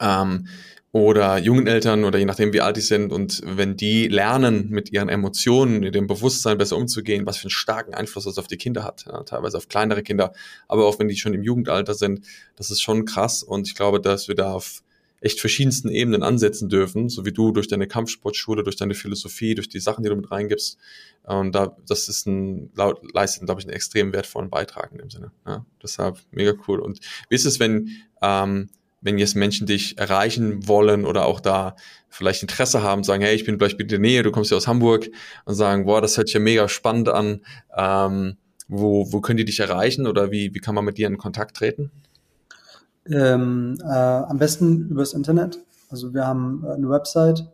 [0.00, 0.46] ähm,
[0.92, 3.12] oder jungen Eltern oder je nachdem, wie alt die sind.
[3.12, 7.50] Und wenn die lernen, mit ihren Emotionen, mit dem Bewusstsein besser umzugehen, was für einen
[7.50, 10.34] starken Einfluss das auf die Kinder hat, ja, teilweise auf kleinere Kinder,
[10.68, 12.26] aber auch wenn die schon im Jugendalter sind,
[12.56, 13.42] das ist schon krass.
[13.42, 14.82] Und ich glaube, dass wir da auf
[15.22, 19.68] echt verschiedensten Ebenen ansetzen dürfen, so wie du durch deine Kampfsportschule, durch deine Philosophie, durch
[19.68, 20.78] die Sachen, die du mit reingibst.
[21.22, 25.30] Und da, das ist ein, leistet, glaube ich, einen extrem wertvollen Beitrag in dem Sinne.
[25.46, 26.80] Ja, deshalb mega cool.
[26.80, 27.90] Und wie ist es, wenn,
[28.20, 28.68] ähm,
[29.02, 31.76] wenn jetzt Menschen dich erreichen wollen oder auch da
[32.08, 34.66] vielleicht Interesse haben, sagen, hey, ich bin vielleicht in der Nähe, du kommst ja aus
[34.66, 35.08] Hamburg
[35.44, 37.40] und sagen, boah, das hört sich ja mega spannend an.
[37.76, 38.36] Ähm,
[38.68, 41.56] wo, wo können die dich erreichen oder wie, wie kann man mit dir in Kontakt
[41.56, 41.90] treten?
[43.06, 45.58] Ähm, äh, am besten übers Internet.
[45.90, 47.44] Also wir haben eine Website,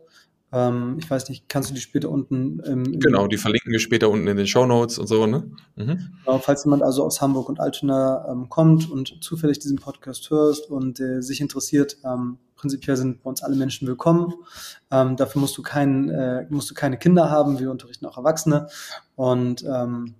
[0.51, 4.09] ähm, ich weiß nicht, kannst du die später unten im, Genau, die verlinken wir später
[4.09, 5.51] unten in den Show Notes und so, ne?
[5.75, 6.09] Mhm.
[6.25, 10.69] Genau, falls jemand also aus Hamburg und Altona ähm, kommt und zufällig diesen Podcast hörst
[10.69, 14.33] und äh, sich interessiert, ähm, prinzipiell sind bei uns alle Menschen willkommen.
[14.91, 18.67] Ähm, dafür musst du, kein, äh, musst du keine Kinder haben, wir unterrichten auch Erwachsene.
[19.15, 20.15] Und ähm,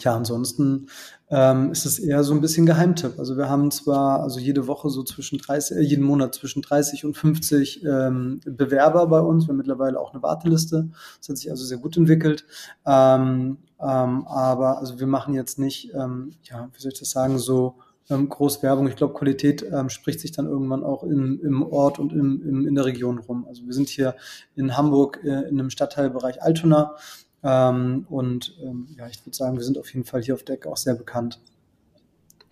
[0.00, 0.88] ja, ansonsten
[1.32, 3.18] ähm, ist es eher so ein bisschen Geheimtipp.
[3.18, 7.06] Also wir haben zwar also jede Woche so zwischen 30, äh, jeden Monat zwischen 30
[7.06, 9.46] und 50 ähm, Bewerber bei uns.
[9.46, 10.90] Wir haben mittlerweile auch eine Warteliste.
[11.18, 12.44] Das hat sich also sehr gut entwickelt.
[12.86, 17.38] Ähm, ähm, aber also wir machen jetzt nicht, ähm, ja, wie soll ich das sagen,
[17.38, 17.76] so
[18.10, 18.86] ähm, groß Werbung.
[18.88, 22.66] Ich glaube, Qualität ähm, spricht sich dann irgendwann auch im, im Ort und im, im,
[22.66, 23.46] in der Region rum.
[23.48, 24.16] Also wir sind hier
[24.54, 26.94] in Hamburg äh, in einem Stadtteilbereich Altona.
[27.42, 30.66] Ähm, und ähm, ja, ich würde sagen, wir sind auf jeden Fall hier auf Deck
[30.66, 31.40] auch sehr bekannt.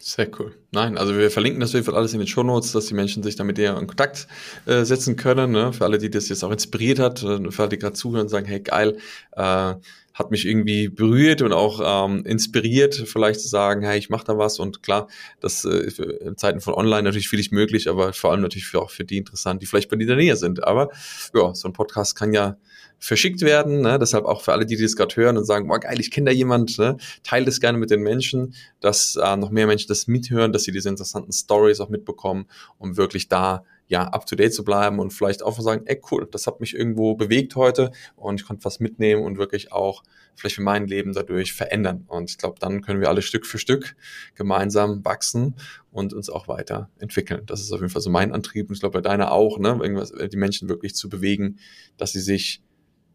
[0.03, 0.55] Sehr cool.
[0.73, 2.95] Nein, also wir verlinken das auf jeden Fall alles in den Show Notes, dass die
[2.95, 4.29] Menschen sich damit eher in Kontakt
[4.65, 5.53] äh, setzen können.
[5.53, 5.75] Ne?
[5.75, 8.29] Für alle, die das jetzt auch inspiriert hat, äh, für alle, die gerade zuhören und
[8.31, 8.97] sagen, hey geil,
[9.33, 9.75] äh,
[10.15, 14.39] hat mich irgendwie berührt und auch ähm, inspiriert, vielleicht zu sagen, hey, ich mache da
[14.39, 15.09] was und klar,
[15.41, 15.91] das äh,
[16.21, 19.19] in Zeiten von Online natürlich vieles möglich, aber vor allem natürlich für, auch für die
[19.19, 20.65] interessant, die vielleicht bei dir in der Nähe sind.
[20.65, 20.91] Aber
[21.35, 22.57] ja, so ein Podcast kann ja
[23.01, 23.81] verschickt werden.
[23.81, 23.99] Ne?
[23.99, 26.37] Deshalb auch für alle, die, das gerade hören und sagen, boah, geil, ich kenne da
[26.37, 26.99] jemand, ne?
[27.25, 30.73] teilt es gerne mit den Menschen, dass äh, noch mehr Menschen das mithören, dass sie
[30.73, 32.47] diese interessanten Stories auch mitbekommen,
[32.79, 36.27] um wirklich da ja, up to date zu bleiben und vielleicht auch sagen, ey, cool,
[36.31, 40.05] das hat mich irgendwo bewegt heute und ich konnte was mitnehmen und wirklich auch
[40.37, 42.05] vielleicht für mein Leben dadurch verändern.
[42.07, 43.97] Und ich glaube, dann können wir alle Stück für Stück
[44.37, 45.57] gemeinsam wachsen
[45.91, 47.43] und uns auch weiterentwickeln.
[47.47, 49.71] Das ist auf jeden Fall so mein Antrieb und ich glaube bei deiner auch, ne,
[49.83, 51.59] irgendwas, die Menschen wirklich zu bewegen,
[51.97, 52.63] dass sie sich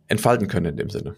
[0.07, 1.15] entfalten können in dem Sinne.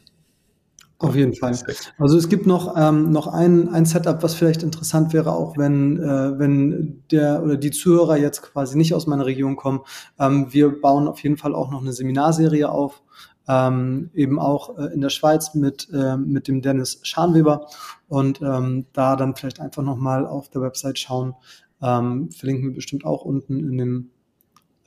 [0.99, 1.55] Auf jeden Fall.
[1.99, 6.01] Also es gibt noch, ähm, noch ein, ein Setup, was vielleicht interessant wäre, auch wenn,
[6.01, 9.81] äh, wenn der oder die Zuhörer jetzt quasi nicht aus meiner Region kommen.
[10.17, 13.03] Ähm, wir bauen auf jeden Fall auch noch eine Seminarserie auf,
[13.47, 17.67] ähm, eben auch äh, in der Schweiz mit, äh, mit dem Dennis Scharnweber
[18.07, 21.35] und ähm, da dann vielleicht einfach nochmal auf der Website schauen.
[21.79, 24.09] Ähm, verlinken wir bestimmt auch unten in dem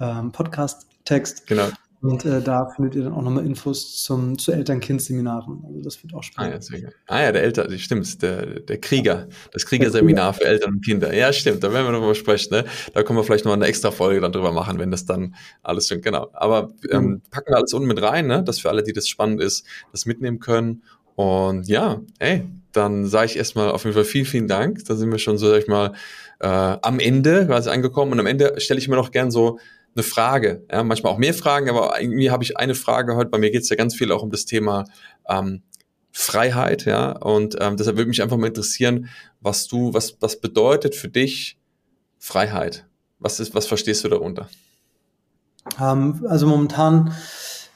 [0.00, 1.46] ähm, Podcast-Text.
[1.46, 1.68] Genau.
[2.02, 5.62] Und äh, da findet ihr dann auch nochmal Infos zum, zu Eltern-Kind-Seminaren.
[5.66, 6.52] Also das wird auch spannend.
[6.52, 6.94] Ah ja, sehr geil.
[7.06, 11.12] Ah ja, der Eltern, stimmt, der, der Krieger, das Kriegerseminar für Eltern und Kinder.
[11.14, 12.54] Ja, stimmt, da werden wir nochmal sprechen.
[12.54, 12.64] Ne?
[12.94, 15.86] Da können wir vielleicht noch eine extra Folge dann drüber machen, wenn das dann alles
[15.86, 16.02] stimmt.
[16.02, 16.30] Genau.
[16.32, 17.22] Aber ähm, mhm.
[17.30, 18.42] packen wir alles unten mit rein, ne?
[18.42, 20.82] dass für alle, die das spannend ist, das mitnehmen können.
[21.16, 24.86] Und ja, ey, dann sage ich erstmal auf jeden Fall vielen, vielen Dank.
[24.86, 25.92] Da sind wir schon so, sag ich mal,
[26.38, 28.12] äh, am Ende quasi angekommen.
[28.12, 29.58] Und am Ende stelle ich mir noch gern so
[30.00, 30.64] eine Frage.
[30.70, 33.30] Ja, manchmal auch mehr Fragen, aber irgendwie habe ich eine Frage heute.
[33.30, 34.84] Bei mir geht es ja ganz viel auch um das Thema
[35.28, 35.62] ähm,
[36.10, 37.12] Freiheit, ja.
[37.12, 39.08] Und ähm, deshalb würde mich einfach mal interessieren,
[39.40, 41.58] was du, was, was bedeutet für dich
[42.18, 42.86] Freiheit?
[43.18, 44.48] Was ist, was verstehst du darunter?
[45.80, 47.14] Ähm, also momentan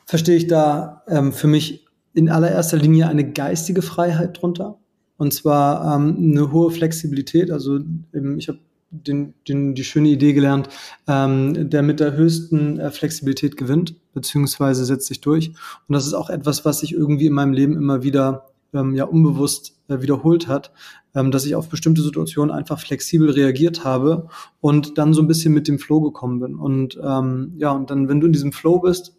[0.06, 4.78] verstehe ich da ähm, für mich in allererster Linie eine geistige Freiheit drunter.
[5.16, 7.50] Und zwar ähm, eine hohe Flexibilität.
[7.50, 7.76] Also
[8.14, 8.58] ähm, ich habe
[9.02, 10.68] den, den, die schöne Idee gelernt,
[11.06, 15.48] ähm, der mit der höchsten äh, Flexibilität gewinnt, beziehungsweise setzt sich durch.
[15.88, 19.04] Und das ist auch etwas, was sich irgendwie in meinem Leben immer wieder ähm, ja
[19.04, 20.72] unbewusst äh, wiederholt hat,
[21.14, 24.28] ähm, dass ich auf bestimmte Situationen einfach flexibel reagiert habe
[24.60, 26.56] und dann so ein bisschen mit dem Flow gekommen bin.
[26.56, 29.16] Und ähm, ja, und dann, wenn du in diesem Flow bist,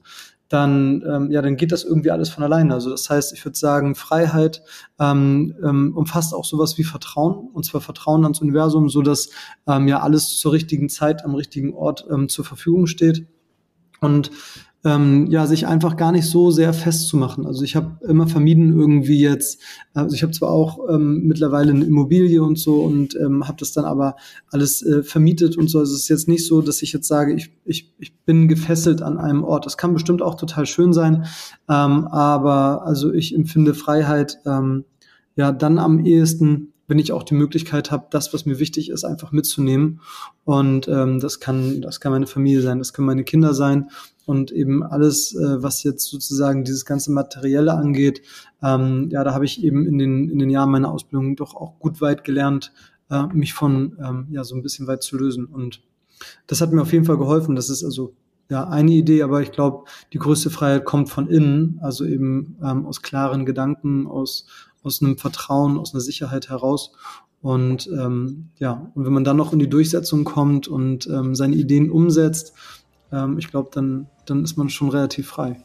[0.50, 2.74] dann, ähm, ja, dann geht das irgendwie alles von alleine.
[2.74, 4.62] Also das heißt, ich würde sagen, Freiheit
[5.00, 9.30] ähm, ähm, umfasst auch sowas wie Vertrauen, und zwar Vertrauen ans Universum, so dass
[9.68, 13.28] ähm, ja alles zur richtigen Zeit am richtigen Ort ähm, zur Verfügung steht.
[14.02, 14.30] Und
[14.86, 17.48] ähm, ja, sich einfach gar nicht so sehr festzumachen.
[17.48, 19.60] Also ich habe immer vermieden irgendwie jetzt,
[19.96, 23.74] also ich habe zwar auch ähm, mittlerweile eine Immobilie und so und ähm, habe das
[23.74, 24.16] dann aber
[24.52, 25.80] alles äh, vermietet und so.
[25.80, 29.02] Also es ist jetzt nicht so, dass ich jetzt sage, ich, ich, ich bin gefesselt
[29.02, 29.66] an einem Ort.
[29.66, 31.26] Das kann bestimmt auch total schön sein,
[31.68, 34.86] ähm, aber also ich empfinde Freiheit ähm,
[35.36, 39.04] ja dann am ehesten wenn ich auch die Möglichkeit habe, das, was mir wichtig ist,
[39.04, 40.02] einfach mitzunehmen.
[40.44, 43.90] Und ähm, das kann, das kann meine Familie sein, das können meine Kinder sein
[44.26, 48.22] und eben alles, äh, was jetzt sozusagen dieses ganze Materielle angeht.
[48.62, 51.80] Ähm, ja, da habe ich eben in den in den Jahren meiner Ausbildung doch auch
[51.80, 52.72] gut weit gelernt,
[53.10, 55.46] äh, mich von ähm, ja so ein bisschen weit zu lösen.
[55.46, 55.82] Und
[56.48, 57.56] das hat mir auf jeden Fall geholfen.
[57.56, 58.14] Das ist also
[58.50, 62.86] ja eine Idee, aber ich glaube, die größte Freiheit kommt von innen, also eben ähm,
[62.86, 64.48] aus klaren Gedanken, aus
[64.86, 66.94] aus einem Vertrauen, aus einer Sicherheit heraus.
[67.42, 71.56] Und ähm, ja, und wenn man dann noch in die Durchsetzung kommt und ähm, seine
[71.56, 72.54] Ideen umsetzt,
[73.12, 75.64] ähm, ich glaube, dann, dann ist man schon relativ frei.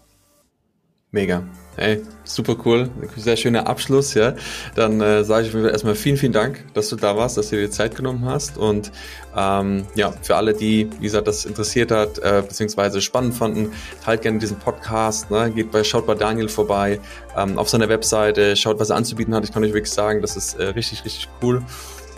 [1.12, 1.42] Mega.
[1.76, 2.88] Hey, super cool.
[3.16, 4.34] Sehr schöner Abschluss, ja.
[4.76, 7.68] Dann äh, sage ich erstmal vielen, vielen Dank, dass du da warst, dass du dir
[7.68, 8.56] Zeit genommen hast.
[8.56, 8.92] Und
[9.36, 13.72] ähm, ja, für alle, die, wie gesagt, das interessiert hat, äh, beziehungsweise spannend fanden,
[14.04, 15.32] teilt gerne diesen Podcast.
[15.32, 15.50] Ne?
[15.50, 17.00] Geht bei, schaut bei Daniel vorbei,
[17.36, 19.42] ähm, auf seiner Webseite, schaut, was er anzubieten hat.
[19.42, 21.60] Ich kann euch wirklich sagen, das ist äh, richtig, richtig cool.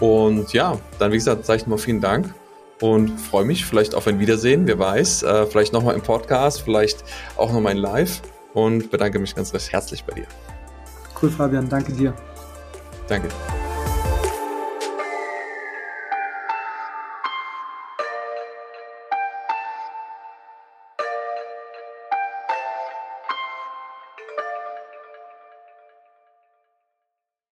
[0.00, 2.34] Und ja, dann, wie gesagt, sage ich nochmal vielen Dank
[2.82, 7.04] und freue mich vielleicht auf ein Wiedersehen, wer weiß, äh, vielleicht nochmal im Podcast, vielleicht
[7.38, 8.20] auch nochmal in Live
[8.54, 10.26] und bedanke mich ganz recht herzlich bei dir.
[11.20, 12.14] Cool, Fabian, danke dir.
[13.08, 13.28] Danke.